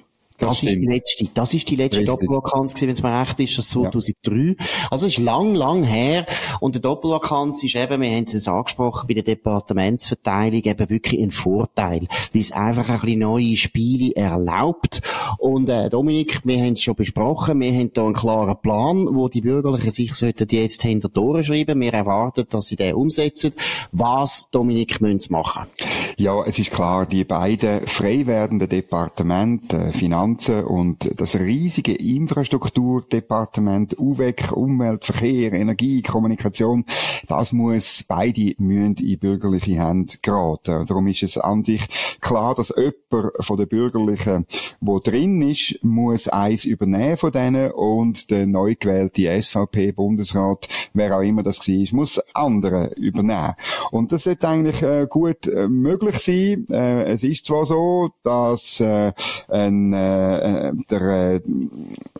Das, 0.43 0.61
das 0.61 0.63
ist 0.65 0.73
die 0.73 0.87
letzte, 0.87 1.29
das 1.33 1.55
ist 1.55 1.71
die 1.71 1.77
letzte 1.77 2.05
Doppelvakanz 2.05 2.75
gewesen, 2.75 2.89
wenn 2.89 2.95
es 2.95 3.03
mir 3.05 3.21
recht 3.21 3.39
ist, 3.39 3.59
das 3.59 3.69
2003. 3.69 4.35
Ja. 4.35 4.55
Also, 4.91 5.07
es 5.07 5.17
ist 5.17 5.25
lang, 5.25 5.55
lang 5.55 5.85
her. 5.85 6.27
Und 6.59 6.75
die 6.75 6.81
Doppelvakanz 6.81 7.63
ist 7.63 7.77
eben, 7.77 8.03
wir 8.03 8.11
haben 8.11 8.25
es 8.25 8.49
angesprochen, 8.49 9.07
bei 9.07 9.15
der 9.15 9.23
Departementsverteilung 9.23 10.63
eben 10.63 10.91
wirklich 10.91 11.23
ein 11.23 11.31
Vorteil, 11.31 12.09
weil 12.33 12.41
es 12.41 12.51
einfach 12.51 12.89
ein 12.89 13.01
bisschen 13.01 13.21
neue 13.21 13.57
Spiele 13.57 14.17
erlaubt. 14.17 15.01
Und, 15.39 15.69
äh, 15.69 15.89
Dominik, 15.91 16.41
wir 16.43 16.59
haben 16.59 16.73
es 16.73 16.83
schon 16.83 16.97
besprochen, 16.97 17.61
wir 17.61 17.73
haben 17.73 17.93
da 17.93 18.05
einen 18.05 18.15
klaren 18.15 18.57
Plan, 18.61 19.07
wo 19.15 19.29
die 19.29 19.43
Bürgerlichen 19.43 19.93
sich 19.93 20.15
sollten 20.15 20.49
jetzt 20.51 20.83
hinter 20.83 21.13
Tore 21.13 21.45
schreiben. 21.45 21.81
Wir 21.81 21.95
erwarten, 21.95 22.47
dass 22.51 22.67
sie 22.67 22.77
den 22.77 22.95
umsetzen. 22.95 23.53
Was, 23.93 24.51
Dominik, 24.51 25.01
müssen 25.01 25.21
sie 25.21 25.33
machen? 25.33 25.67
Ja, 26.17 26.45
es 26.45 26.59
ist 26.59 26.73
klar, 26.73 27.07
die 27.07 27.23
beiden 27.23 27.87
frei 27.87 28.27
werdenden 28.27 28.69
Departemente, 28.69 29.93
Finanz 29.93 30.32
Finanzen 30.33 30.65
und 30.65 31.21
das 31.21 31.39
riesige 31.39 31.95
Infrastrukturdepartement 31.95 33.99
UWEC, 33.99 34.53
Umwelt, 34.53 35.05
Verkehr, 35.05 35.53
Energie, 35.53 36.03
Kommunikation, 36.03 36.85
das 37.29 37.53
muss 37.53 38.05
beide 38.07 38.55
müssen 38.59 38.97
in 38.97 39.19
bürgerliche 39.19 39.73
Hände 39.73 40.15
geraten. 40.23 40.87
Darum 40.87 41.07
ist 41.09 41.23
es 41.23 41.39
an 41.39 41.65
sich 41.65 41.87
klar, 42.21 42.55
dass 42.55 42.73
jemand 42.77 43.33
von 43.41 43.57
den 43.57 43.69
Bürgerlichen, 43.69 44.47
wo 44.81 44.99
drin 44.99 45.43
ist, 45.43 45.79
muss 45.83 46.29
eins 46.29 46.65
übernehmen 46.65 47.17
von 47.17 47.33
denen 47.33 47.73
und 47.73 48.31
der 48.31 48.47
neu 48.47 48.75
gewählte 48.79 49.43
SVP-Bundesrat, 49.43 50.69
wer 50.95 51.17
auch 51.17 51.23
immer 51.23 51.43
das 51.43 51.67
war, 51.69 51.97
muss 51.97 52.21
andere 52.35 52.93
übernehmen. 52.95 53.55
Und 53.91 54.13
das 54.13 54.25
sollte 54.25 54.49
eigentlich 54.49 54.83
äh, 54.83 55.07
gut 55.09 55.47
äh, 55.47 55.69
möglich 55.69 56.19
sein. 56.19 56.67
Äh, 56.71 57.13
es 57.13 57.23
ist 57.23 57.47
zwar 57.47 57.67
so, 57.67 58.11
dass 58.23 58.81
äh, 58.81 59.13
ein 59.49 59.93
äh, 59.93 60.22
äh, 60.23 60.73
der, 60.91 61.01
äh, 61.01 61.41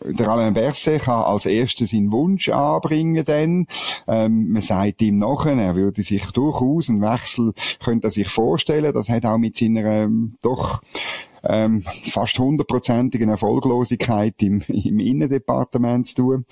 der 0.05 0.27
Alain 0.27 0.53
Berset 0.53 1.01
kann 1.01 1.23
als 1.23 1.45
erstes 1.45 1.91
seinen 1.91 2.11
Wunsch 2.11 2.49
anbringen 2.49 3.23
dann. 3.25 3.67
Ähm, 4.07 4.51
man 4.51 4.61
sagt 4.61 5.01
ihm 5.01 5.17
nachher, 5.17 5.57
er 5.57 5.75
würde 5.75 6.03
sich 6.03 6.25
durchaus 6.31 6.89
einen 6.89 7.01
Wechsel, 7.01 7.53
könnte 7.83 8.07
er 8.07 8.11
sich 8.11 8.29
vorstellen. 8.29 8.93
Das 8.93 9.09
hat 9.09 9.25
auch 9.25 9.37
mit 9.37 9.57
seiner 9.57 9.85
ähm, 9.85 10.35
doch 10.41 10.81
ähm, 11.43 11.83
fast 11.83 12.37
hundertprozentigen 12.39 13.29
Erfolglosigkeit 13.29 14.35
im, 14.41 14.61
im 14.67 14.99
Innendepartement 14.99 16.07
zu 16.07 16.15
tun. 16.15 16.45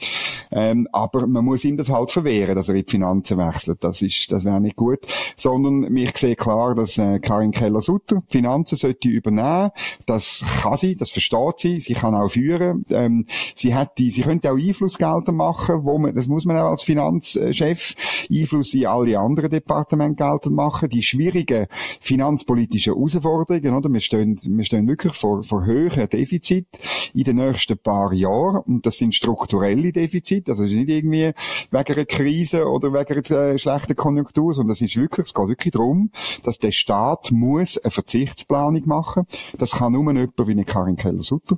Ähm, 0.52 0.88
aber 0.92 1.28
man 1.28 1.46
muss 1.46 1.64
ihm 1.64 1.78
das 1.78 1.90
halt 1.90 2.12
verwehren, 2.12 2.56
dass 2.56 2.68
er 2.68 2.76
in 2.76 2.86
die 2.86 2.92
Finanzen 2.92 3.38
wechselt. 3.38 3.84
Das 3.84 4.02
ist, 4.02 4.32
das 4.32 4.44
wäre 4.44 4.60
nicht 4.60 4.76
gut. 4.76 5.00
Sondern 5.38 5.96
ich 5.96 6.18
sehe 6.18 6.36
klar, 6.36 6.76
dass 6.76 6.98
äh, 6.98 7.20
Karin 7.20 7.52
Keller-Sutter 7.52 8.24
Finanzen 8.28 8.76
sollte 8.76 9.08
übernehmen. 9.08 9.72
Das 10.06 10.44
kann 10.62 10.78
sie, 10.78 10.96
das 10.96 11.12
versteht 11.12 11.60
sie. 11.60 11.80
Sie 11.80 11.94
kann 11.94 12.16
auch 12.16 12.32
führen. 12.32 12.86
Ähm, 12.90 13.26
sie 13.56 13.74
hat 13.74 13.98
die, 13.98 14.12
sie 14.12 14.24
könnte 14.24 14.52
auch 14.52 14.58
Einflussgelder 14.58 15.32
machen, 15.32 15.84
wo 15.84 15.98
man, 15.98 16.14
das 16.14 16.28
muss 16.28 16.46
man 16.46 16.58
auch 16.58 16.72
als 16.72 16.84
Finanzchef 16.84 17.96
Einfluss 18.30 18.74
in 18.74 18.88
alle 18.88 19.20
anderen 19.20 19.50
Departemente 19.50 20.24
geltend 20.24 20.56
machen. 20.56 20.90
Die 20.90 21.04
schwierigen 21.04 21.68
finanzpolitischen 22.00 22.94
Herausforderungen, 22.94 23.76
oder? 23.76 23.92
Wir 23.92 24.02
stehen, 24.02 24.40
wir 24.44 24.64
stehen 24.64 24.81
wirklich 24.88 25.14
vor, 25.16 25.44
vor 25.44 25.66
höheren 25.66 26.10
Defizit 26.10 26.68
in 27.14 27.24
den 27.24 27.38
nächsten 27.38 27.78
paar 27.78 28.14
Jahren. 28.14 28.62
Und 28.64 28.86
das 28.86 28.98
sind 28.98 29.16
strukturelle 29.16 29.92
Defizite. 29.92 30.52
Also 30.52 30.64
es 30.64 30.72
ist 30.72 30.78
nicht 30.78 30.90
irgendwie 30.90 31.34
wegen 31.72 31.94
einer 31.94 32.06
Krise 32.06 32.68
oder 32.68 32.94
wegen 32.94 33.36
einer 33.36 33.58
schlechten 33.58 33.96
Konjunktur, 33.96 34.54
sondern 34.54 34.74
es 34.74 34.82
ist 34.82 34.98
wirklich, 34.98 35.28
es 35.28 35.34
geht 35.34 35.48
wirklich 35.48 35.72
darum, 35.72 36.12
dass 36.44 36.60
der 36.60 36.72
Staat 36.72 37.32
muss 37.32 37.78
eine 37.78 37.92
Verzichtsplanung 37.92 38.84
machen. 38.86 39.26
Das 39.58 39.72
kann 39.72 39.94
nur 39.94 40.04
jemand 40.14 40.32
wie 40.38 40.52
eine 40.52 40.66
Karin 40.66 40.96
Keller-Sutter. 40.96 41.58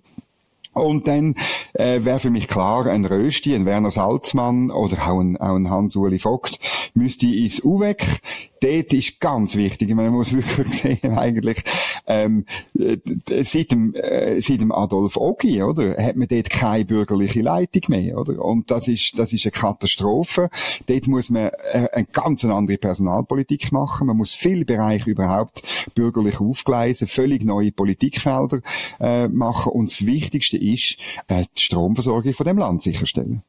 Und 0.73 1.07
dann 1.07 1.35
äh, 1.73 2.03
wäre 2.03 2.19
für 2.19 2.29
mich 2.29 2.47
klar, 2.47 2.85
ein 2.87 3.05
Rösti, 3.05 3.53
ein 3.55 3.65
Werner 3.65 3.91
Salzmann 3.91 4.71
oder 4.71 5.07
auch 5.07 5.19
ein, 5.19 5.37
ein 5.37 5.69
Hans-Uli 5.69 6.19
Vogt 6.19 6.59
müsste 6.93 7.27
ins 7.27 7.63
UWEC. 7.63 8.19
Dort 8.63 8.93
ist 8.93 9.19
ganz 9.19 9.57
wichtig, 9.57 9.93
man 9.93 10.07
muss 10.07 10.33
wirklich 10.33 10.73
sehen, 11.01 11.17
eigentlich, 11.17 11.63
ähm, 12.07 12.45
äh, 12.79 12.97
seit 13.43 13.73
dem, 13.73 13.93
äh, 13.93 14.39
seit 14.39 14.61
dem 14.61 14.71
Adolf 14.71 15.17
Ogi, 15.17 15.61
oder, 15.61 15.97
hat 16.01 16.15
man 16.15 16.29
dort 16.29 16.49
keine 16.49 16.85
bürgerliche 16.85 17.41
Leitung 17.41 17.81
mehr, 17.89 18.17
oder? 18.17 18.43
Und 18.43 18.71
das 18.71 18.87
ist, 18.87 19.19
das 19.19 19.33
ist 19.33 19.45
eine 19.45 19.51
Katastrophe. 19.51 20.49
Dort 20.87 21.07
muss 21.07 21.29
man 21.29 21.47
äh, 21.73 21.89
eine 21.91 22.05
ganz 22.05 22.45
andere 22.45 22.77
Personalpolitik 22.77 23.73
machen. 23.73 24.07
Man 24.07 24.15
muss 24.15 24.33
viele 24.33 24.63
Bereiche 24.63 25.09
überhaupt 25.09 25.63
bürgerlich 25.93 26.39
aufgleisen, 26.39 27.07
völlig 27.07 27.43
neue 27.43 27.73
Politikfelder 27.73 28.61
äh, 29.01 29.27
machen. 29.27 29.73
Und 29.73 29.89
das 29.91 30.05
Wichtigste 30.05 30.57
ist, 30.63 30.97
äh, 31.27 31.45
die 31.55 31.61
Stromversorgung 31.61 32.33
von 32.33 32.45
dem 32.45 32.57
Land 32.57 32.83
sicherstellen. 32.83 33.43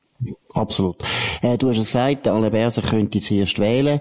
Absolut. 0.55 0.97
Äh, 1.43 1.59
du 1.59 1.69
hast 1.69 1.79
es 1.79 1.87
gesagt, 1.87 2.29
alle 2.29 2.51
Berser 2.51 2.83
könnte 2.83 3.21
zuerst 3.21 3.59
wählen. 3.59 4.01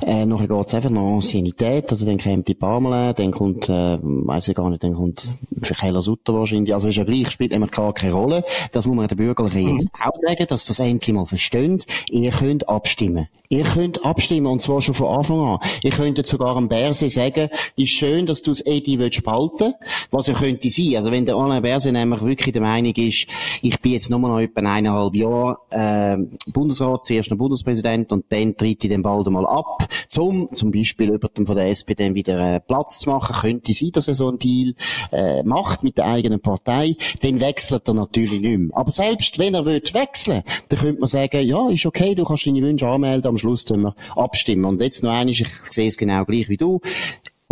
Äh, 0.00 0.24
nachher 0.24 0.48
geht's 0.48 0.72
einfach 0.72 0.88
noch 0.88 1.14
Ancienität, 1.14 1.90
also 1.90 2.06
dann 2.06 2.18
kommt 2.18 2.48
die 2.48 2.54
Parmelin, 2.54 3.14
dann 3.14 3.30
kommt, 3.30 3.68
äh, 3.68 3.98
weiss 4.00 4.48
ich 4.48 4.54
gar 4.54 4.70
nicht, 4.70 4.82
dann 4.82 4.94
kommt 4.94 5.22
Keller 5.62 6.00
Sutter 6.00 6.32
wahrscheinlich. 6.34 6.72
Also 6.72 6.88
ist 6.88 6.96
ja 6.96 7.04
gleich, 7.04 7.30
spielt 7.30 7.52
gar 7.70 7.92
keine 7.92 8.14
Rolle. 8.14 8.44
Das 8.72 8.86
muss 8.86 8.96
man 8.96 9.08
den 9.08 9.18
Bürgerlichen 9.18 9.76
jetzt 9.76 9.90
mhm. 9.92 10.00
auch 10.02 10.18
sagen, 10.18 10.46
dass 10.48 10.64
das 10.64 10.78
endlich 10.78 11.14
mal 11.14 11.26
versteht. 11.26 11.86
Ihr 12.08 12.30
könnt 12.30 12.68
abstimmen. 12.68 13.28
Ihr 13.52 13.64
könnt 13.64 14.04
abstimmen, 14.04 14.46
und 14.46 14.60
zwar 14.60 14.80
schon 14.80 14.94
von 14.94 15.08
Anfang 15.08 15.40
an. 15.40 15.58
Ihr 15.82 15.90
könntet 15.90 16.26
sogar 16.28 16.56
am 16.56 16.68
Berse 16.68 17.10
sagen, 17.10 17.50
ist 17.76 17.90
schön, 17.90 18.26
dass 18.26 18.42
du 18.42 18.52
das 18.52 18.64
Edi 18.64 18.98
willst 19.00 19.16
spalten, 19.16 19.74
was 20.12 20.28
er 20.28 20.34
könnte 20.34 20.70
sein. 20.70 20.94
Also 20.96 21.10
wenn 21.10 21.26
der 21.26 21.34
Alain 21.34 21.60
Berse 21.60 21.90
nämlich 21.90 22.22
wirklich 22.22 22.52
der 22.52 22.62
Meinung 22.62 22.92
ist, 22.94 23.26
ich 23.60 23.80
bin 23.80 23.92
jetzt 23.92 24.08
nur 24.08 24.20
noch 24.20 24.38
etwa 24.38 24.60
eineinhalb 24.60 25.16
Jahre, 25.16 25.49
äh, 25.70 26.16
Bundesrat, 26.52 27.04
zuerst 27.04 27.30
noch 27.30 27.38
Bundespräsident 27.38 28.12
und 28.12 28.26
dann 28.30 28.56
tritt 28.56 28.84
ich 28.84 28.90
den 28.90 29.02
bald 29.02 29.26
einmal 29.26 29.46
ab, 29.46 29.86
zum 30.08 30.48
zum 30.54 30.70
Beispiel 30.70 31.10
über 31.10 31.28
den 31.28 31.46
von 31.46 31.56
der 31.56 31.68
SPD 31.68 32.14
wieder 32.14 32.56
äh, 32.56 32.60
Platz 32.60 33.00
zu 33.00 33.10
machen. 33.10 33.34
Könnte 33.40 33.72
sein, 33.72 33.90
dass 33.92 34.08
er 34.08 34.14
so 34.14 34.28
einen 34.28 34.38
Deal 34.38 34.74
äh, 35.12 35.42
macht 35.42 35.82
mit 35.82 35.98
der 35.98 36.06
eigenen 36.06 36.40
Partei, 36.40 36.96
dann 37.22 37.40
wechselt 37.40 37.88
er 37.88 37.94
natürlich 37.94 38.40
nicht 38.40 38.58
mehr. 38.58 38.76
Aber 38.76 38.92
selbst 38.92 39.38
wenn 39.38 39.54
er 39.54 39.66
will 39.66 39.80
wechseln, 39.92 40.42
dann 40.68 40.78
könnte 40.78 41.00
man 41.00 41.08
sagen, 41.08 41.46
ja, 41.46 41.68
ist 41.68 41.86
okay, 41.86 42.14
du 42.14 42.24
kannst 42.24 42.46
deine 42.46 42.62
Wünsche 42.62 42.86
anmelden, 42.86 43.28
am 43.28 43.38
Schluss 43.38 43.64
tun 43.64 43.82
wir 43.82 43.94
abstimmen. 44.16 44.64
Und 44.64 44.80
jetzt 44.80 45.02
noch 45.02 45.12
eines, 45.12 45.40
ich 45.40 45.48
sehe 45.70 45.88
es 45.88 45.96
genau 45.96 46.24
gleich 46.24 46.48
wie 46.48 46.56
du, 46.56 46.80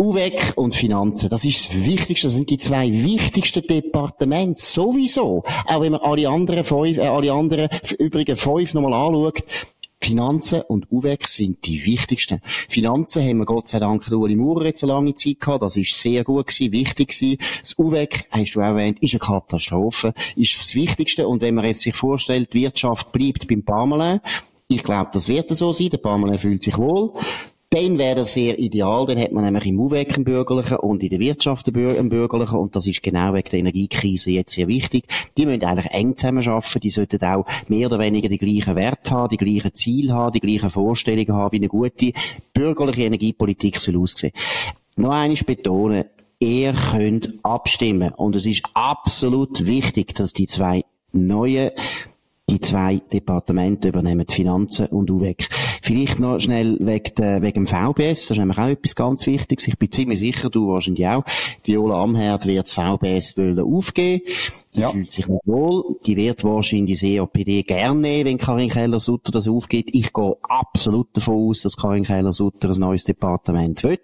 UWEC 0.01 0.53
und 0.55 0.73
Finanzen, 0.73 1.27
das 1.27 1.43
ist 1.43 1.67
das 1.67 1.85
Wichtigste, 1.85 2.27
das 2.27 2.35
sind 2.35 2.49
die 2.49 2.57
zwei 2.57 2.89
wichtigsten 2.89 3.67
Departemente 3.67 4.61
sowieso. 4.61 5.43
Auch 5.65 5.81
wenn 5.81 5.91
man 5.91 5.99
alle 5.99 6.29
anderen 6.29 6.63
fünf, 6.63 6.97
äh, 6.97 7.01
alle 7.01 7.33
anderen 7.33 7.67
übrigen 7.99 8.37
fünf 8.37 8.73
nochmal 8.73 8.93
anschaut, 8.93 9.43
Finanzen 10.01 10.61
und 10.61 10.89
UWEC 10.89 11.27
sind 11.27 11.65
die 11.65 11.85
wichtigsten. 11.85 12.39
Finanzen 12.69 13.21
haben 13.21 13.39
wir 13.39 13.45
Gott 13.45 13.67
sei 13.67 13.79
Dank 13.79 14.09
Ueli 14.09 14.37
Maurer 14.37 14.67
jetzt 14.67 14.83
eine 14.83 14.93
lange 14.93 15.15
Zeit 15.15 15.41
gehabt. 15.41 15.63
Das 15.63 15.75
ist 15.75 16.01
sehr 16.01 16.23
gut 16.23 16.47
gewesen, 16.47 16.71
wichtig 16.71 17.09
gewesen. 17.09 17.37
Das 17.59 17.77
UWEC, 17.77 18.25
hast 18.31 18.55
du 18.55 18.61
erwähnt, 18.61 19.03
ist 19.03 19.13
eine 19.13 19.19
Katastrophe, 19.19 20.13
ist 20.37 20.57
das 20.57 20.75
Wichtigste. 20.75 21.27
Und 21.27 21.41
wenn 21.41 21.55
man 21.55 21.65
jetzt 21.65 21.81
sich 21.81 21.95
vorstellt, 21.95 22.53
die 22.53 22.61
Wirtschaft 22.61 23.11
bleibt 23.11 23.49
beim 23.49 23.63
Parmelin, 23.63 24.21
ich 24.69 24.83
glaube, 24.83 25.09
das 25.11 25.27
wird 25.27 25.49
so 25.57 25.73
sein. 25.73 25.89
Der 25.89 25.97
Parmelin 25.97 26.39
fühlt 26.39 26.63
sich 26.63 26.77
wohl 26.77 27.13
dann 27.71 27.99
wäre 27.99 28.15
das 28.15 28.33
sehr 28.33 28.57
ideal. 28.57 29.05
Dann 29.05 29.19
hat 29.19 29.31
man 29.31 29.43
nämlich 29.43 29.67
im 29.67 29.79
UWEC 29.79 30.15
einen 30.15 30.23
Bürgerlichen 30.23 30.77
und 30.77 31.03
in 31.03 31.09
der 31.09 31.19
Wirtschaft 31.19 31.67
einen 31.67 32.09
Bürgerlichen. 32.09 32.57
Und 32.57 32.75
das 32.75 32.87
ist 32.87 33.03
genau 33.03 33.33
wegen 33.33 33.49
der 33.49 33.59
Energiekrise 33.59 34.31
jetzt 34.31 34.53
sehr 34.53 34.67
wichtig. 34.67 35.05
Die 35.37 35.45
müssen 35.45 35.63
eigentlich 35.63 35.93
eng 35.93 36.15
zusammenarbeiten. 36.15 36.79
Die 36.79 36.89
sollten 36.89 37.23
auch 37.23 37.45
mehr 37.67 37.85
oder 37.85 37.99
weniger 37.99 38.27
die 38.27 38.39
gleichen 38.39 38.75
Werte 38.75 39.11
haben, 39.11 39.29
die 39.29 39.37
gleichen 39.37 39.75
Ziele 39.75 40.13
haben, 40.13 40.33
die 40.33 40.39
gleichen 40.39 40.71
Vorstellungen 40.71 41.33
haben, 41.33 41.51
wie 41.51 41.57
eine 41.57 41.67
gute 41.67 42.11
bürgerliche 42.53 43.03
Energiepolitik 43.03 43.79
soll 43.79 43.97
aussehen. 43.97 44.33
Noch 44.95 45.11
eines 45.11 45.43
betonen. 45.43 46.05
Ihr 46.39 46.73
könnt 46.73 47.33
abstimmen. 47.43 48.13
Und 48.13 48.35
es 48.35 48.47
ist 48.47 48.63
absolut 48.73 49.67
wichtig, 49.67 50.15
dass 50.15 50.33
die 50.33 50.47
zwei 50.47 50.85
neuen 51.11 51.71
die 52.49 52.59
zwei 52.59 52.99
Departemente 53.13 53.89
übernehmen, 53.89 54.25
Finanzen 54.27 54.87
und 54.87 55.09
UWEC. 55.09 55.47
Vielleicht 55.89 56.19
noch 56.19 56.39
schnell 56.39 56.77
wegen, 56.81 57.15
der, 57.17 57.41
wegen 57.41 57.65
dem 57.65 57.65
VBS, 57.65 58.27
das 58.27 58.29
ist 58.29 58.37
nämlich 58.37 58.59
auch 58.59 58.67
etwas 58.67 58.95
ganz 58.95 59.25
Wichtiges. 59.25 59.67
Ich 59.67 59.75
bin 59.79 59.91
ziemlich 59.91 60.19
sicher, 60.19 60.51
du 60.51 60.67
wahrscheinlich 60.67 61.07
auch, 61.07 61.23
Viola 61.63 62.03
Amherd 62.03 62.45
wird 62.45 62.67
das 62.67 62.73
VBS 62.73 63.35
wollen 63.37 63.59
aufgeben. 63.59 64.21
Die 64.75 64.81
ja. 64.81 64.91
fühlt 64.91 65.09
sich 65.09 65.27
nicht 65.27 65.41
wohl. 65.45 65.97
Die 66.05 66.15
wird 66.15 66.43
wahrscheinlich 66.43 66.99
das 66.99 67.09
EOPD 67.09 67.63
gerne 67.63 67.99
nehmen, 68.01 68.25
wenn 68.25 68.37
Karin 68.37 68.69
Keller-Sutter 68.69 69.31
das 69.31 69.47
aufgibt. 69.47 69.89
Ich 69.93 70.13
gehe 70.13 70.37
absolut 70.43 71.07
davon 71.13 71.49
aus, 71.49 71.61
dass 71.61 71.75
Karin 71.75 72.03
Keller-Sutter 72.03 72.69
ein 72.69 72.79
neues 72.79 73.03
Departement 73.03 73.83
will. 73.83 73.97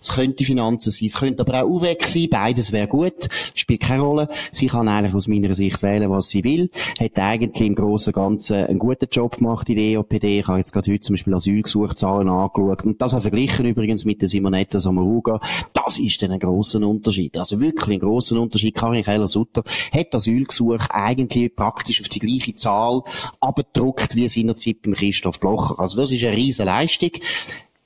Es 0.00 0.14
könnte 0.14 0.44
Finanzen 0.44 0.90
sein, 0.90 1.06
es 1.06 1.14
könnte 1.14 1.42
aber 1.42 1.62
auch 1.62 1.68
UWEC 1.68 2.06
sein. 2.06 2.28
Beides 2.30 2.72
wäre 2.72 2.88
gut. 2.88 3.28
Spielt 3.54 3.82
keine 3.82 4.02
Rolle. 4.02 4.28
Sie 4.52 4.68
kann 4.68 4.88
eigentlich 4.88 5.14
aus 5.14 5.28
meiner 5.28 5.54
Sicht 5.54 5.82
wählen, 5.82 6.10
was 6.10 6.30
sie 6.30 6.44
will. 6.44 6.70
Hat 6.98 7.18
eigentlich 7.18 7.68
im 7.68 7.74
Großen 7.74 8.14
und 8.14 8.22
Ganzen 8.22 8.64
einen 8.64 8.78
guten 8.78 9.08
Job 9.10 9.36
gemacht 9.36 9.68
in 9.68 9.76
der 9.76 9.84
EOPD. 9.84 10.40
Ich 10.40 10.48
habe 10.48 10.58
jetzt 10.58 10.72
gerade 10.72 10.90
heute 10.90 11.00
zum 11.00 11.14
Beispiel 11.14 11.25
Asylgesuchzahlen 11.34 12.28
angeschaut. 12.28 12.84
Und 12.84 13.00
das 13.00 13.12
habe 13.12 13.22
verglichen 13.22 13.66
übrigens 13.66 14.04
mit 14.04 14.22
der 14.22 14.28
Simonetta 14.28 14.80
Sommaruga. 14.80 15.40
Das 15.72 15.98
ist 15.98 16.20
dann 16.22 16.32
ein 16.32 16.38
grosser 16.38 16.86
Unterschied. 16.86 17.36
Also 17.36 17.60
wirklich 17.60 17.96
ein 17.96 18.00
grosser 18.00 18.40
Unterschied. 18.40 18.74
Karin 18.74 19.04
Keller-Sutter 19.04 19.62
hat 19.92 20.14
Asylgesuch 20.14 20.90
eigentlich 20.90 21.54
praktisch 21.54 22.00
auf 22.00 22.08
die 22.08 22.18
gleiche 22.18 22.54
Zahl 22.54 23.02
abgedruckt 23.40 24.16
wie 24.16 24.28
seinerzeit 24.28 24.82
beim 24.82 24.94
Christoph 24.94 25.40
Blocher. 25.40 25.78
Also 25.78 26.00
das 26.00 26.12
ist 26.12 26.24
eine 26.24 26.36
riesige 26.36 26.66
Leistung. 26.66 27.10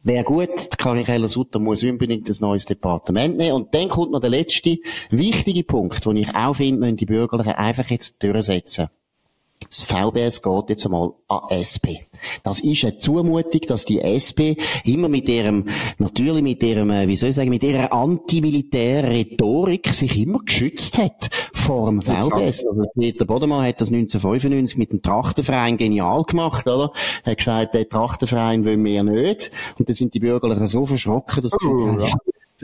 Wäre 0.03 0.25
gut, 0.25 0.79
Karin 0.79 1.05
Keller-Sutter 1.05 1.59
muss 1.59 1.83
unbedingt 1.83 2.29
ein 2.29 2.37
neues 2.41 2.65
Departement 2.65 3.37
nehmen. 3.37 3.53
Und 3.55 3.75
dann 3.75 3.91
kommt 3.91 4.13
noch 4.13 4.21
der 4.21 4.31
letzte 4.31 4.79
wichtige 5.11 5.63
Punkt, 5.63 6.07
den 6.07 6.17
ich 6.17 6.35
auch 6.35 6.55
finde, 6.55 6.81
müssen 6.81 6.97
die 6.97 7.07
Bürgerlichen 7.07 7.53
einfach 7.53 7.91
jetzt 7.91 8.23
durchsetzen. 8.23 8.89
Das 9.69 9.85
VBS 9.85 10.43
geht 10.43 10.71
jetzt 10.71 10.85
einmal 10.87 11.13
an 11.29 11.41
SP. 11.53 12.03
Das 12.43 12.61
ist 12.61 12.85
eine 12.85 12.97
Zumutung, 12.97 13.61
dass 13.69 13.85
die 13.85 14.01
SP 14.01 14.57
immer 14.85 15.09
mit 15.09 15.29
ihrem, 15.29 15.69
natürlich 15.99 16.43
mit 16.43 16.63
ihrem, 16.63 16.91
äh, 16.91 17.07
wie 17.07 17.17
soll 17.17 17.31
ich 17.31 17.35
sagen, 17.35 17.51
mit 17.51 17.63
ihrer 17.63 17.93
antimilitären 17.93 19.11
Rhetorik 19.11 19.93
sich 19.93 20.19
immer 20.19 20.41
geschützt 20.41 20.99
hat 20.99 21.31
vor 21.53 21.89
dem 21.89 22.03
VBS. 22.03 22.67
Also 22.67 22.85
Peter 22.99 23.25
Bodemann 23.25 23.67
hat 23.67 23.81
das 23.81 23.91
1995 23.91 24.79
mit 24.79 24.93
dem 24.93 25.03
Trachtenverein 25.03 25.77
genial 25.77 26.25
gemacht, 26.25 26.67
oder? 26.67 26.93
Er 27.25 27.33
hat 27.33 27.39
gesagt, 27.39 27.75
der 27.75 27.89
Trachtenverein 27.89 28.65
wollen 28.65 28.85
wir 28.85 29.03
nicht. 29.03 29.51
Und 29.79 29.89
dann 29.89 29.95
sind 29.95 30.15
die 30.15 30.21
Bürgerlichen 30.21 30.67
so 30.67 30.87
verschrocken, 30.87 31.43
dass 31.43 31.53
oh, 31.63 32.01
ja. 32.01 32.13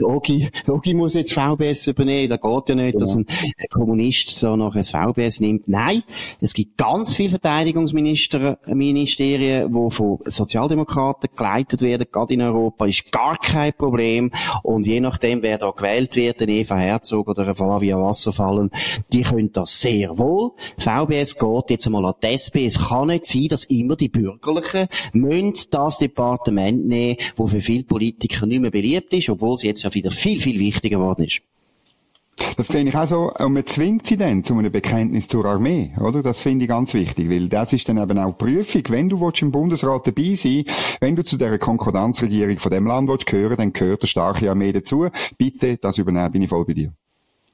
Ogi, 0.01 0.49
Ogi 0.67 0.93
muss 0.93 1.13
jetzt 1.13 1.33
VBS 1.33 1.87
übernehmen, 1.87 2.29
das 2.29 2.41
geht 2.41 2.69
ja 2.69 2.75
nicht, 2.75 2.93
genau. 2.93 3.05
dass 3.05 3.15
ein 3.15 3.25
Kommunist 3.69 4.37
so 4.37 4.55
noch 4.55 4.75
ein 4.75 4.83
VBS 4.83 5.39
nimmt. 5.39 5.67
Nein, 5.67 6.03
es 6.39 6.53
gibt 6.53 6.77
ganz 6.77 7.15
viele 7.15 7.31
Verteidigungsministerien, 7.31 9.71
die 9.71 9.91
von 9.91 10.19
Sozialdemokraten 10.25 11.29
geleitet 11.35 11.81
werden, 11.81 12.07
gerade 12.11 12.33
in 12.33 12.41
Europa, 12.41 12.85
ist 12.85 13.11
gar 13.11 13.37
kein 13.37 13.73
Problem. 13.73 14.31
Und 14.63 14.87
je 14.87 14.99
nachdem, 14.99 15.41
wer 15.41 15.57
da 15.57 15.71
gewählt 15.71 16.15
wird, 16.15 16.41
ein 16.41 16.49
Eva 16.49 16.75
Herzog 16.75 17.29
oder 17.29 17.47
ein 17.47 17.55
Flavia 17.55 17.97
Wasserfallen, 17.97 18.69
die 19.11 19.23
können 19.23 19.51
das 19.51 19.81
sehr 19.81 20.17
wohl. 20.17 20.51
VBS 20.77 21.37
geht 21.37 21.69
jetzt 21.69 21.85
einmal 21.85 22.05
an 22.05 22.13
die 22.21 22.27
SP. 22.27 22.65
Es 22.65 22.89
kann 22.89 23.07
nicht 23.07 23.25
sein, 23.25 23.47
dass 23.49 23.65
immer 23.65 23.95
die 23.95 24.09
Bürgerlichen 24.09 24.87
müssen 25.13 25.53
das 25.71 25.97
Departement 25.97 26.85
nehmen, 26.85 27.17
wo 27.35 27.47
für 27.47 27.61
viele 27.61 27.83
Politiker 27.83 28.45
nicht 28.45 28.61
mehr 28.61 28.71
beliebt 28.71 29.13
ist, 29.13 29.29
obwohl 29.29 29.57
sie 29.57 29.67
jetzt 29.67 29.85
ja 29.87 29.93
wieder 29.93 30.11
viel, 30.11 30.41
viel 30.41 30.59
wichtiger 30.59 30.97
geworden 30.97 31.25
ist. 31.25 31.41
Das 32.55 32.67
sehe 32.67 32.83
ich 32.83 32.95
auch 32.95 33.07
so, 33.07 33.33
und 33.33 33.53
man 33.53 33.65
zwingt 33.65 34.05
sie 34.05 34.15
dann 34.15 34.43
zu 34.43 34.55
einem 34.55 34.71
Bekenntnis 34.71 35.27
zur 35.27 35.45
Armee, 35.45 35.93
oder? 35.99 36.21
Das 36.21 36.41
finde 36.41 36.65
ich 36.65 36.69
ganz 36.69 36.93
wichtig, 36.93 37.29
weil 37.29 37.49
das 37.49 37.73
ist 37.73 37.89
dann 37.89 37.97
eben 37.97 38.17
auch 38.19 38.37
die 38.37 38.45
Prüfung. 38.45 38.83
Wenn 38.89 39.09
du 39.09 39.31
im 39.41 39.51
Bundesrat 39.51 40.05
dabei 40.05 40.35
sein 40.35 40.63
wenn 40.99 41.15
du 41.15 41.23
zu 41.23 41.37
der 41.37 41.57
Konkordanzregierung 41.57 42.59
von 42.59 42.71
dem 42.71 42.85
Land 42.85 43.09
willst 43.09 43.25
gehören, 43.25 43.57
dann 43.57 43.73
gehört 43.73 44.01
eine 44.03 44.07
starke 44.07 44.49
Armee 44.49 44.71
dazu. 44.71 45.07
Bitte, 45.37 45.77
das 45.77 45.97
übernehmen, 45.97 46.31
bin 46.31 46.43
ich 46.43 46.49
voll 46.49 46.65
bei 46.65 46.73
dir. 46.73 46.93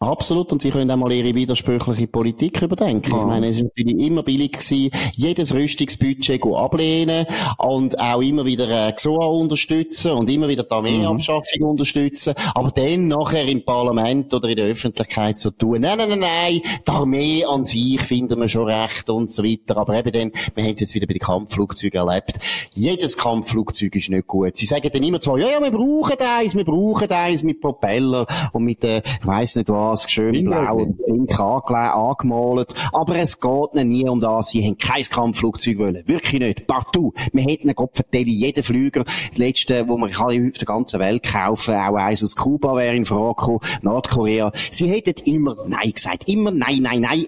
Absolut. 0.03 0.51
Und 0.51 0.61
sie 0.61 0.69
können 0.69 0.91
auch 0.91 0.97
mal 0.97 1.11
ihre 1.11 1.33
widersprüchliche 1.33 2.07
Politik 2.07 2.61
überdenken. 2.61 3.11
Oh. 3.13 3.21
Ich 3.21 3.25
meine, 3.25 3.47
es 3.47 3.57
ist 3.57 3.63
natürlich 3.63 3.99
immer 3.99 4.23
billig 4.23 4.53
gewesen, 4.53 4.91
jedes 5.13 5.53
Rüstungsbudget 5.53 6.43
ablehnen 6.43 7.25
und 7.57 7.99
auch 7.99 8.21
immer 8.21 8.45
wieder 8.45 8.69
äh, 8.69 8.91
GSOA 8.91 9.25
unterstützen 9.25 10.11
und 10.11 10.29
immer 10.29 10.47
wieder 10.47 10.63
die 10.63 10.71
Armeeabschaffung 10.71 11.59
mhm. 11.59 11.67
unterstützen. 11.67 12.33
Aber 12.53 12.71
dann 12.71 13.07
nachher 13.07 13.47
im 13.47 13.63
Parlament 13.63 14.33
oder 14.33 14.49
in 14.49 14.57
der 14.57 14.65
Öffentlichkeit 14.65 15.37
so 15.37 15.51
tun, 15.51 15.81
nein, 15.81 15.97
nein, 15.97 16.09
nein, 16.09 16.19
nein, 16.19 16.61
die 16.85 16.91
Armee 16.91 17.45
an 17.45 17.63
sich 17.63 18.01
finden 18.01 18.39
wir 18.39 18.47
schon 18.47 18.67
recht 18.67 19.09
und 19.09 19.31
so 19.31 19.43
weiter. 19.43 19.77
Aber 19.77 19.97
eben 19.97 20.11
dann, 20.11 20.31
wir 20.55 20.63
haben 20.63 20.73
es 20.73 20.79
jetzt 20.79 20.95
wieder 20.95 21.07
bei 21.07 21.13
den 21.13 21.19
Kampfflugzeugen 21.19 22.07
erlebt. 22.07 22.39
Jedes 22.73 23.17
Kampfflugzeug 23.17 23.95
ist 23.95 24.09
nicht 24.09 24.27
gut. 24.27 24.57
Sie 24.57 24.65
sagen 24.65 24.89
dann 24.91 25.03
immer 25.03 25.19
zwar, 25.19 25.37
ja, 25.37 25.49
ja, 25.49 25.61
wir 25.61 25.71
brauchen 25.71 26.17
eins, 26.19 26.55
wir 26.55 26.65
brauchen 26.65 27.09
eins 27.09 27.43
mit 27.43 27.61
Propeller 27.61 28.25
und 28.51 28.63
mit, 28.63 28.83
äh, 28.83 29.01
ich 29.03 29.27
weiss 29.27 29.55
nicht 29.55 29.69
was, 29.69 29.92
das 29.93 30.11
schön 30.11 30.45
blau 30.45 30.77
und 30.77 31.05
pink 31.05 31.39
angemalt. 31.39 32.73
Aber 32.91 33.15
es 33.15 33.39
geht 33.39 33.73
ihnen 33.73 33.89
nie 33.89 34.07
um 34.07 34.19
das. 34.19 34.49
Sie 34.49 34.63
haben 34.63 34.77
kein 34.77 35.03
Kampfflugzeug 35.03 35.77
wollen. 35.77 36.03
Wirklich 36.05 36.39
nicht. 36.39 36.67
Partout. 36.67 37.13
Wir 37.31 37.43
hätten 37.43 37.69
einen 37.69 37.75
Gottverdeli 37.75 38.31
jeden 38.31 38.63
Flüger. 38.63 39.05
Die 39.35 39.41
letzte, 39.41 39.87
wo 39.87 39.97
man 39.97 40.11
kann 40.11 40.27
auf 40.27 40.57
der 40.57 40.65
ganzen 40.65 40.99
Welt 40.99 41.23
kaufen, 41.23 41.75
auch 41.75 41.95
eins 41.95 42.23
aus 42.23 42.35
Kuba 42.35 42.75
wäre 42.75 42.95
in 42.95 43.05
Frage 43.05 43.35
gekommen, 43.35 43.59
Nordkorea. 43.81 44.51
Sie 44.71 44.89
hätten 44.89 45.15
immer 45.25 45.55
Nein 45.67 45.91
gesagt. 45.91 46.27
Immer 46.27 46.51
Nein, 46.51 46.81
Nein, 46.81 47.01
Nein. 47.01 47.25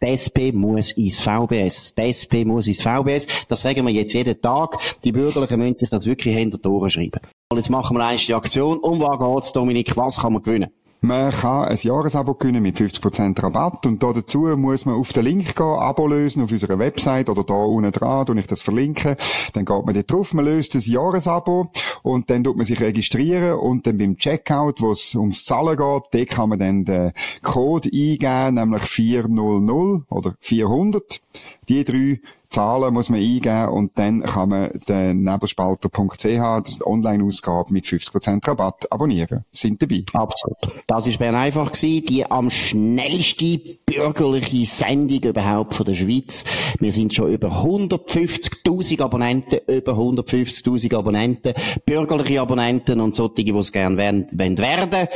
Die 0.00 0.06
SP 0.14 0.54
muss 0.54 0.92
ins 0.92 1.18
VBS. 1.18 1.94
Die 1.96 2.02
SP 2.06 2.46
muss 2.46 2.68
ins 2.68 2.80
VBS. 2.80 3.26
Das 3.48 3.62
sagen 3.62 3.84
wir 3.84 3.92
jetzt 3.92 4.12
jeden 4.12 4.40
Tag. 4.40 4.78
Die 5.02 5.10
Bürgerlichen 5.10 5.58
müssen 5.58 5.78
sich 5.78 5.90
das 5.90 6.06
wirklich 6.06 6.36
hinter 6.36 6.58
die 6.58 6.68
Ohren 6.68 6.88
schreiben. 6.88 7.20
Und 7.50 7.58
jetzt 7.58 7.70
machen 7.70 7.96
wir 7.96 8.06
eine 8.06 8.36
Aktion. 8.36 8.78
Um 8.78 9.00
was 9.00 9.18
geht's, 9.18 9.52
Dominik? 9.52 9.96
Was 9.96 10.20
kann 10.20 10.34
man 10.34 10.42
gewinnen? 10.42 10.70
Man 11.00 11.30
kann 11.30 11.68
ein 11.68 11.78
Jahresabo 11.80 12.34
gewinnen 12.34 12.60
mit 12.60 12.76
50% 12.76 13.40
Rabatt 13.40 13.86
und 13.86 14.02
da 14.02 14.12
dazu 14.12 14.40
muss 14.56 14.84
man 14.84 14.96
auf 14.96 15.12
den 15.12 15.24
Link 15.24 15.54
gehen, 15.54 15.64
Abo 15.64 16.08
lösen 16.08 16.42
auf 16.42 16.50
unserer 16.50 16.80
Website 16.80 17.28
oder 17.28 17.44
da 17.44 17.54
unten 17.54 17.92
dran, 17.92 18.26
und 18.28 18.38
ich 18.38 18.48
das 18.48 18.62
verlinken. 18.62 19.14
Dann 19.52 19.64
geht 19.64 19.86
man 19.86 19.94
dort 19.94 20.10
drauf, 20.10 20.34
man 20.34 20.44
löst 20.44 20.74
das 20.74 20.88
Jahresabo 20.88 21.70
und 22.02 22.30
dann 22.30 22.42
tut 22.42 22.56
man 22.56 22.66
sich 22.66 22.80
registrieren 22.80 23.60
und 23.60 23.86
dann 23.86 23.96
beim 23.96 24.16
Checkout, 24.16 24.80
wo 24.80 24.90
es 24.90 25.14
ums 25.14 25.44
Zahlen 25.44 25.76
geht, 25.76 26.02
da 26.10 26.24
kann 26.24 26.48
man 26.48 26.58
dann 26.58 26.84
den 26.84 27.12
Code 27.42 27.88
eingeben, 27.92 28.54
nämlich 28.54 28.82
400 28.82 30.02
oder 30.10 30.34
400. 30.40 31.20
Die 31.68 31.84
drei 31.84 32.20
Zahlen 32.50 32.94
muss 32.94 33.10
man 33.10 33.20
eingeben 33.20 33.68
und 33.68 33.98
dann 33.98 34.22
kann 34.22 34.48
man 34.48 34.70
den 34.88 35.22
nebelspalter.ch, 35.22 36.22
das 36.22 36.70
ist 36.70 36.86
Online-Ausgabe 36.86 37.72
mit 37.72 37.84
50% 37.84 38.46
Rabatt, 38.46 38.90
abonnieren. 38.90 39.44
Sind 39.50 39.82
dabei. 39.82 40.04
Absolut. 40.14 40.56
Das 40.86 41.06
ist 41.06 41.18
Bern 41.18 41.34
einfach 41.34 41.70
gewesen, 41.72 42.06
die 42.06 42.24
am 42.24 42.48
schnellste 42.48 43.58
bürgerliche 43.84 44.64
Sendung 44.64 45.22
überhaupt 45.24 45.74
von 45.74 45.84
der 45.84 45.94
Schweiz. 45.94 46.44
Wir 46.78 46.92
sind 46.92 47.14
schon 47.14 47.32
über 47.32 47.48
150.000 47.48 49.02
Abonnenten, 49.02 49.60
über 49.66 49.92
150.000 49.92 50.96
Abonnenten, 50.96 51.52
bürgerliche 51.84 52.40
Abonnenten 52.40 53.00
und 53.00 53.14
solche, 53.14 53.44
die 53.44 53.50
es 53.50 53.72
gerne 53.72 53.96
werden, 53.98 54.26
werden. 54.58 55.08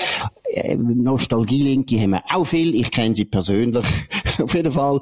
Äh, 0.45 0.77
Nostalgie-Linke 0.77 1.99
haben 1.99 2.11
wir 2.11 2.23
auch 2.31 2.45
viel. 2.45 2.75
Ich 2.75 2.91
kenne 2.91 3.15
sie 3.15 3.25
persönlich. 3.25 3.87
Auf 4.43 4.55
jeden 4.55 4.73
Fall 4.73 5.01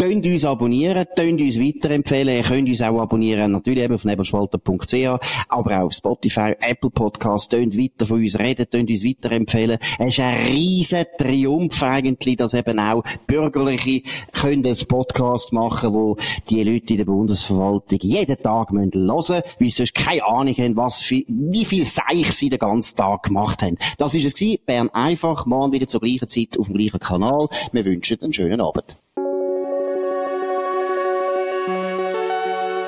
Tönt 0.00 0.24
uns 0.24 0.46
abonnieren, 0.46 1.04
tönt 1.14 1.42
uns 1.42 1.60
weiterempfehlen. 1.60 2.34
Ihr 2.34 2.42
könnt 2.42 2.66
uns 2.66 2.80
auch 2.80 3.02
abonnieren, 3.02 3.52
natürlich 3.52 3.84
eben 3.84 3.96
auf 3.96 4.06
nebelspalter.ch, 4.06 4.94
aber 5.46 5.76
auch 5.76 5.84
auf 5.84 5.92
Spotify, 5.92 6.54
Apple 6.58 6.88
Podcast. 6.88 7.50
Tönt 7.50 7.76
weiter 7.76 8.06
von 8.06 8.22
uns 8.22 8.38
reden, 8.38 8.64
tönt 8.70 8.88
uns 8.88 9.04
weiterempfehlen. 9.04 9.76
Es 9.98 10.12
ist 10.12 10.20
ein 10.20 10.46
riesen 10.46 11.04
Triumph 11.18 11.82
eigentlich, 11.82 12.38
dass 12.38 12.54
eben 12.54 12.78
auch 12.78 13.04
Bürgerliche 13.26 14.00
können 14.32 14.74
Podcast 14.88 15.52
machen, 15.52 15.92
wo 15.92 16.16
die 16.48 16.64
Leute 16.64 16.94
in 16.94 16.96
der 16.96 17.04
Bundesverwaltung 17.04 17.98
jeden 18.00 18.42
Tag 18.42 18.70
hören 18.70 18.90
müssen, 18.94 19.34
weil 19.34 19.42
sie 19.58 19.68
sonst 19.68 19.94
keine 19.94 20.24
Ahnung 20.24 20.54
haben, 20.54 20.76
was 20.78 21.10
wie 21.10 21.64
viel 21.66 21.84
Seich 21.84 22.32
sie 22.32 22.48
den 22.48 22.58
ganzen 22.58 22.96
Tag 22.96 23.24
gemacht 23.24 23.60
haben. 23.60 23.76
Das 23.98 24.14
ist 24.14 24.24
es 24.24 24.32
gewesen. 24.32 24.60
Bern 24.64 24.88
einfach, 24.94 25.44
morgen 25.44 25.72
wieder 25.72 25.86
zur 25.86 26.00
gleichen 26.00 26.26
Zeit 26.26 26.58
auf 26.58 26.68
dem 26.68 26.78
gleichen 26.78 27.00
Kanal. 27.00 27.48
Wir 27.72 27.84
wünschen 27.84 28.16
einen 28.22 28.32
schönen 28.32 28.62
Abend. 28.62 28.96